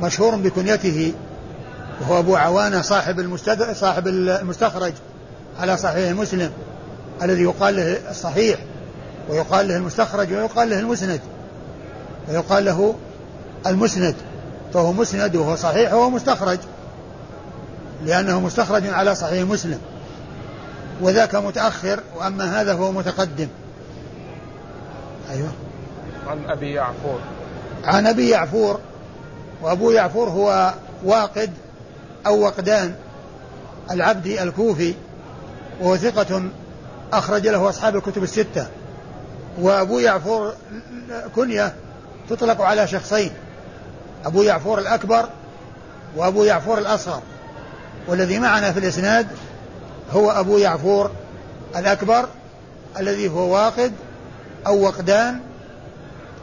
مشهور 0.01 0.35
بكنيته 0.35 1.13
وهو 2.01 2.19
أبو 2.19 2.35
عوانة 2.35 2.81
صاحب 2.81 3.19
المستد... 3.19 3.73
صاحب 3.73 4.07
المستخرج 4.07 4.93
على 5.59 5.77
صحيح 5.77 6.11
مسلم 6.11 6.51
الذي 7.23 7.43
يقال 7.43 7.75
له 7.75 7.97
الصحيح 8.11 8.59
ويقال 9.29 9.67
له 9.67 9.77
المستخرج 9.77 10.33
ويقال 10.33 10.69
له 10.69 10.79
المسند 10.79 11.19
ويقال 12.29 12.65
له 12.65 12.95
المسند 13.67 14.15
فهو 14.73 14.93
مسند 14.93 15.35
وهو 15.35 15.55
صحيح 15.55 15.93
وهو 15.93 16.09
مستخرج. 16.09 16.59
لأنه 18.05 18.39
مستخرج 18.39 18.87
على 18.87 19.15
صحيح 19.15 19.47
مسلم. 19.47 19.79
وذاك 21.01 21.35
متأخر 21.35 21.99
وأما 22.17 22.61
هذا 22.61 22.73
هو 22.73 22.91
متقدم. 22.91 23.47
أيوه. 25.31 25.51
عن 26.27 26.45
أبي 26.49 26.73
يعفور. 26.73 27.19
عن 27.83 28.07
أبي 28.07 28.29
يعفور. 28.29 28.79
وأبو 29.61 29.91
يعفور 29.91 30.29
هو 30.29 30.73
واقد 31.03 31.51
أو 32.25 32.41
وقدان 32.41 32.95
العبدي 33.91 34.43
الكوفي 34.43 34.93
وهو 35.81 35.97
ثقة 35.97 36.43
أخرج 37.13 37.47
له 37.47 37.69
أصحاب 37.69 37.95
الكتب 37.95 38.23
الستة. 38.23 38.67
وأبو 39.59 39.99
يعفور 39.99 40.53
كنية 41.35 41.73
تطلق 42.29 42.61
على 42.61 42.87
شخصين 42.87 43.31
أبو 44.25 44.41
يعفور 44.41 44.79
الأكبر 44.79 45.29
وأبو 46.15 46.43
يعفور 46.43 46.77
الأصغر. 46.77 47.21
والذي 48.07 48.39
معنا 48.39 48.71
في 48.71 48.79
الإسناد 48.79 49.27
هو 50.11 50.31
أبو 50.31 50.57
يعفور 50.57 51.11
الأكبر 51.75 52.27
الذي 52.99 53.29
هو 53.29 53.53
واقد 53.53 53.91
أو 54.67 54.81
وقدان. 54.81 55.39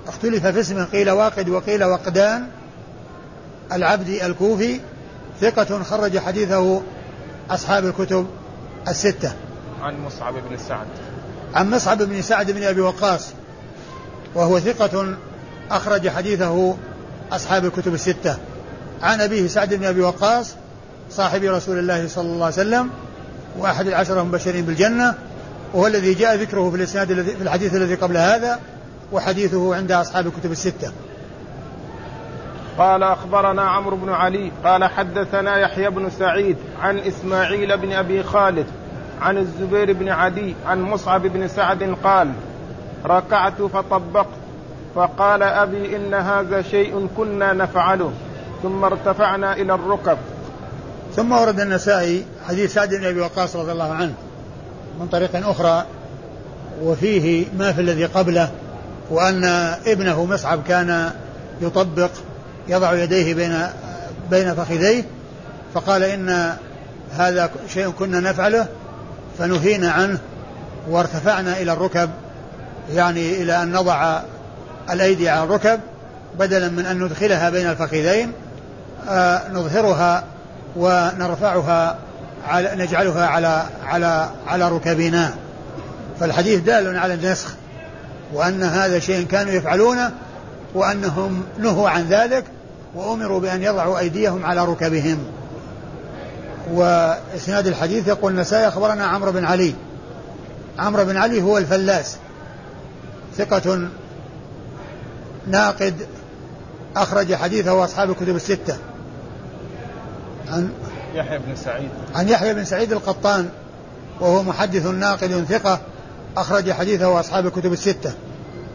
اختلف 0.08 0.46
في 0.46 0.60
اسمه 0.60 0.84
قيل 0.84 1.10
واقد 1.10 1.48
وقيل 1.48 1.84
وقدان. 1.84 2.46
العبدي 3.72 4.26
الكوفي 4.26 4.80
ثقة 5.40 5.82
خرج 5.82 6.18
حديثه 6.18 6.82
أصحاب 7.50 7.84
الكتب 7.84 8.26
الستة. 8.88 9.32
عن 9.82 10.00
مصعب 10.00 10.34
بن 10.34 10.56
سعد. 10.68 10.86
عن 11.54 11.70
مصعب 11.70 12.02
بن 12.02 12.22
سعد 12.22 12.50
بن 12.50 12.62
أبي 12.62 12.80
وقاص 12.80 13.28
وهو 14.34 14.60
ثقة 14.60 15.16
أخرج 15.70 16.08
حديثه 16.08 16.76
أصحاب 17.32 17.64
الكتب 17.64 17.94
الستة. 17.94 18.36
عن 19.02 19.20
أبيه 19.20 19.46
سعد 19.46 19.74
بن 19.74 19.84
أبي 19.84 20.00
وقاص 20.00 20.54
صاحب 21.10 21.44
رسول 21.44 21.78
الله 21.78 22.08
صلى 22.08 22.26
الله 22.26 22.44
عليه 22.44 22.54
وسلم 22.54 22.90
وأحد 23.58 23.86
العشرة 23.86 24.20
المبشرين 24.20 24.64
بالجنة 24.64 25.14
وهو 25.74 25.86
الذي 25.86 26.14
جاء 26.14 26.36
ذكره 26.36 26.70
في 26.70 26.76
الإسناد 26.76 27.10
الذي 27.10 27.36
في 27.36 27.42
الحديث 27.42 27.74
الذي 27.74 27.94
قبل 27.94 28.16
هذا 28.16 28.60
وحديثه 29.12 29.76
عند 29.76 29.92
أصحاب 29.92 30.26
الكتب 30.26 30.52
الستة. 30.52 30.92
قال 32.78 33.02
أخبرنا 33.02 33.62
عمرو 33.62 33.96
بن 33.96 34.08
علي 34.08 34.52
قال 34.64 34.84
حدثنا 34.84 35.58
يحيى 35.58 35.90
بن 35.90 36.10
سعيد 36.10 36.56
عن 36.82 36.98
إسماعيل 36.98 37.76
بن 37.76 37.92
أبي 37.92 38.22
خالد 38.22 38.66
عن 39.20 39.38
الزبير 39.38 39.92
بن 39.92 40.08
عدي 40.08 40.54
عن 40.66 40.82
مصعب 40.82 41.22
بن 41.22 41.48
سعد 41.48 41.96
قال 42.04 42.32
ركعت 43.06 43.62
فطبقت 43.62 44.26
فقال 44.94 45.42
أبي 45.42 45.96
إن 45.96 46.14
هذا 46.14 46.62
شيء 46.62 47.08
كنا 47.16 47.52
نفعله 47.52 48.12
ثم 48.62 48.84
ارتفعنا 48.84 49.52
إلى 49.52 49.74
الركب 49.74 50.18
ثم 51.20 51.32
ورد 51.32 51.60
النسائي 51.60 52.24
حديث 52.48 52.74
سعد 52.74 52.94
بن 52.94 53.04
أبي 53.04 53.20
وقاص 53.20 53.56
رضي 53.56 53.72
الله 53.72 53.92
عنه 53.92 54.12
من 55.00 55.08
طريق 55.08 55.48
أخرى 55.48 55.84
وفيه 56.82 57.46
ما 57.58 57.72
في 57.72 57.80
الذي 57.80 58.04
قبله 58.04 58.50
وأن 59.10 59.44
ابنه 59.86 60.24
مصعب 60.24 60.62
كان 60.68 61.10
يطبق 61.60 62.10
يضع 62.68 62.94
يديه 62.94 63.34
بين 63.34 63.66
بين 64.30 64.54
فخذيه 64.54 65.04
فقال 65.74 66.02
إن 66.02 66.56
هذا 67.12 67.50
شيء 67.68 67.90
كنا 67.90 68.20
نفعله 68.20 68.66
فنهينا 69.38 69.90
عنه 69.90 70.18
وارتفعنا 70.88 71.60
إلى 71.60 71.72
الركب 71.72 72.10
يعني 72.92 73.42
إلى 73.42 73.62
أن 73.62 73.72
نضع 73.72 74.20
الأيدي 74.90 75.28
على 75.28 75.44
الركب 75.44 75.80
بدلا 76.38 76.68
من 76.68 76.86
أن 76.86 76.98
ندخلها 76.98 77.50
بين 77.50 77.70
الفخذين 77.70 78.32
آه 79.08 79.52
نظهرها 79.52 80.24
ونرفعها 80.76 81.98
على 82.48 82.72
نجعلها 82.76 83.26
على 83.26 83.66
على 83.84 84.30
على 84.46 84.68
ركبنا 84.68 85.34
فالحديث 86.20 86.60
دال 86.60 86.98
على 86.98 87.14
النسخ 87.14 87.54
وأن 88.32 88.62
هذا 88.62 88.98
شيء 88.98 89.26
كانوا 89.26 89.52
يفعلونه 89.52 90.10
وأنهم 90.74 91.42
نهوا 91.58 91.90
عن 91.90 92.08
ذلك 92.08 92.44
وأمروا 92.94 93.40
بأن 93.40 93.62
يضعوا 93.62 93.98
أيديهم 93.98 94.46
على 94.46 94.64
ركبهم. 94.64 95.18
وإسناد 96.72 97.66
الحديث 97.66 98.08
يقول 98.08 98.32
النسائي 98.32 98.68
أخبرنا 98.68 99.06
عمرو 99.06 99.32
بن 99.32 99.44
علي. 99.44 99.74
عمرو 100.78 101.04
بن 101.04 101.16
علي 101.16 101.42
هو 101.42 101.58
الفلاس 101.58 102.16
ثقة 103.36 103.88
ناقد 105.46 105.94
أخرج 106.96 107.34
حديثه 107.34 107.84
أصحاب 107.84 108.10
الكتب 108.10 108.36
الستة. 108.36 108.76
عن 110.50 110.70
يحيى 111.14 111.38
بن 111.38 111.56
سعيد. 111.56 111.90
عن 112.14 112.28
يحيى 112.28 112.54
بن 112.54 112.64
سعيد 112.64 112.92
القطان 112.92 113.48
وهو 114.20 114.42
محدث 114.42 114.86
ناقد 114.86 115.44
ثقة 115.48 115.80
أخرج 116.36 116.72
حديثه 116.72 117.20
أصحاب 117.20 117.46
الكتب 117.46 117.72
الستة. 117.72 118.12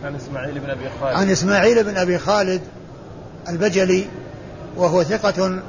عن 0.03 0.15
إسماعيل 0.15 0.59
بن 0.59 0.69
أبي 0.69 0.89
خالد. 1.01 1.15
عن 1.15 1.29
إسماعيل 1.29 1.83
بن 1.83 1.97
أبي 1.97 2.19
خالد 2.19 2.61
البجلي 3.49 4.05
وهو 4.77 5.03
ثقة 5.03 5.45
آآ 5.45 5.61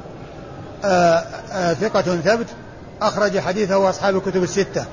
آه، 0.84 0.88
آآ 0.88 1.70
آه، 1.70 1.74
ثقة 1.74 2.02
ثبت 2.02 2.46
أخرج 3.02 3.38
حديثه 3.38 3.90
أصحاب 3.90 4.16
الكتب 4.16 4.42
الستة. 4.42 4.84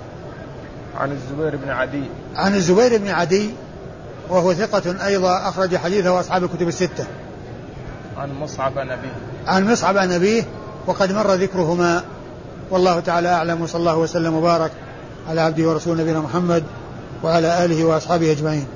عن 0.97 1.11
الزبير 1.11 1.55
بن 1.55 1.69
عدي. 1.69 2.03
عن 2.35 2.55
الزبير 2.55 2.97
بن 2.97 3.07
عدي 3.07 3.49
وهو 4.29 4.53
ثقة 4.53 5.05
أيضا 5.05 5.49
أخرج 5.49 5.75
حديثه 5.75 6.19
أصحاب 6.19 6.43
الكتب 6.43 6.67
الستة. 6.67 7.05
عن 8.17 8.33
مصعب 8.33 8.79
نبيه. 8.79 9.15
عن 9.47 9.71
مصعب 9.71 9.97
نبيه 9.97 10.43
وقد 10.87 11.11
مر 11.11 11.33
ذكرهما. 11.33 12.03
والله 12.71 12.99
تعالى 12.99 13.29
أعلم 13.29 13.61
وصلى 13.61 13.79
الله 13.79 13.97
وسلم 13.97 14.33
وبارك 14.33 14.71
على 15.29 15.41
عبده 15.41 15.69
ورسوله 15.69 16.01
نبينا 16.01 16.19
محمد 16.19 16.63
وعلى 17.23 17.65
آله 17.65 17.85
وأصحابه 17.85 18.31
أجمعين. 18.31 18.67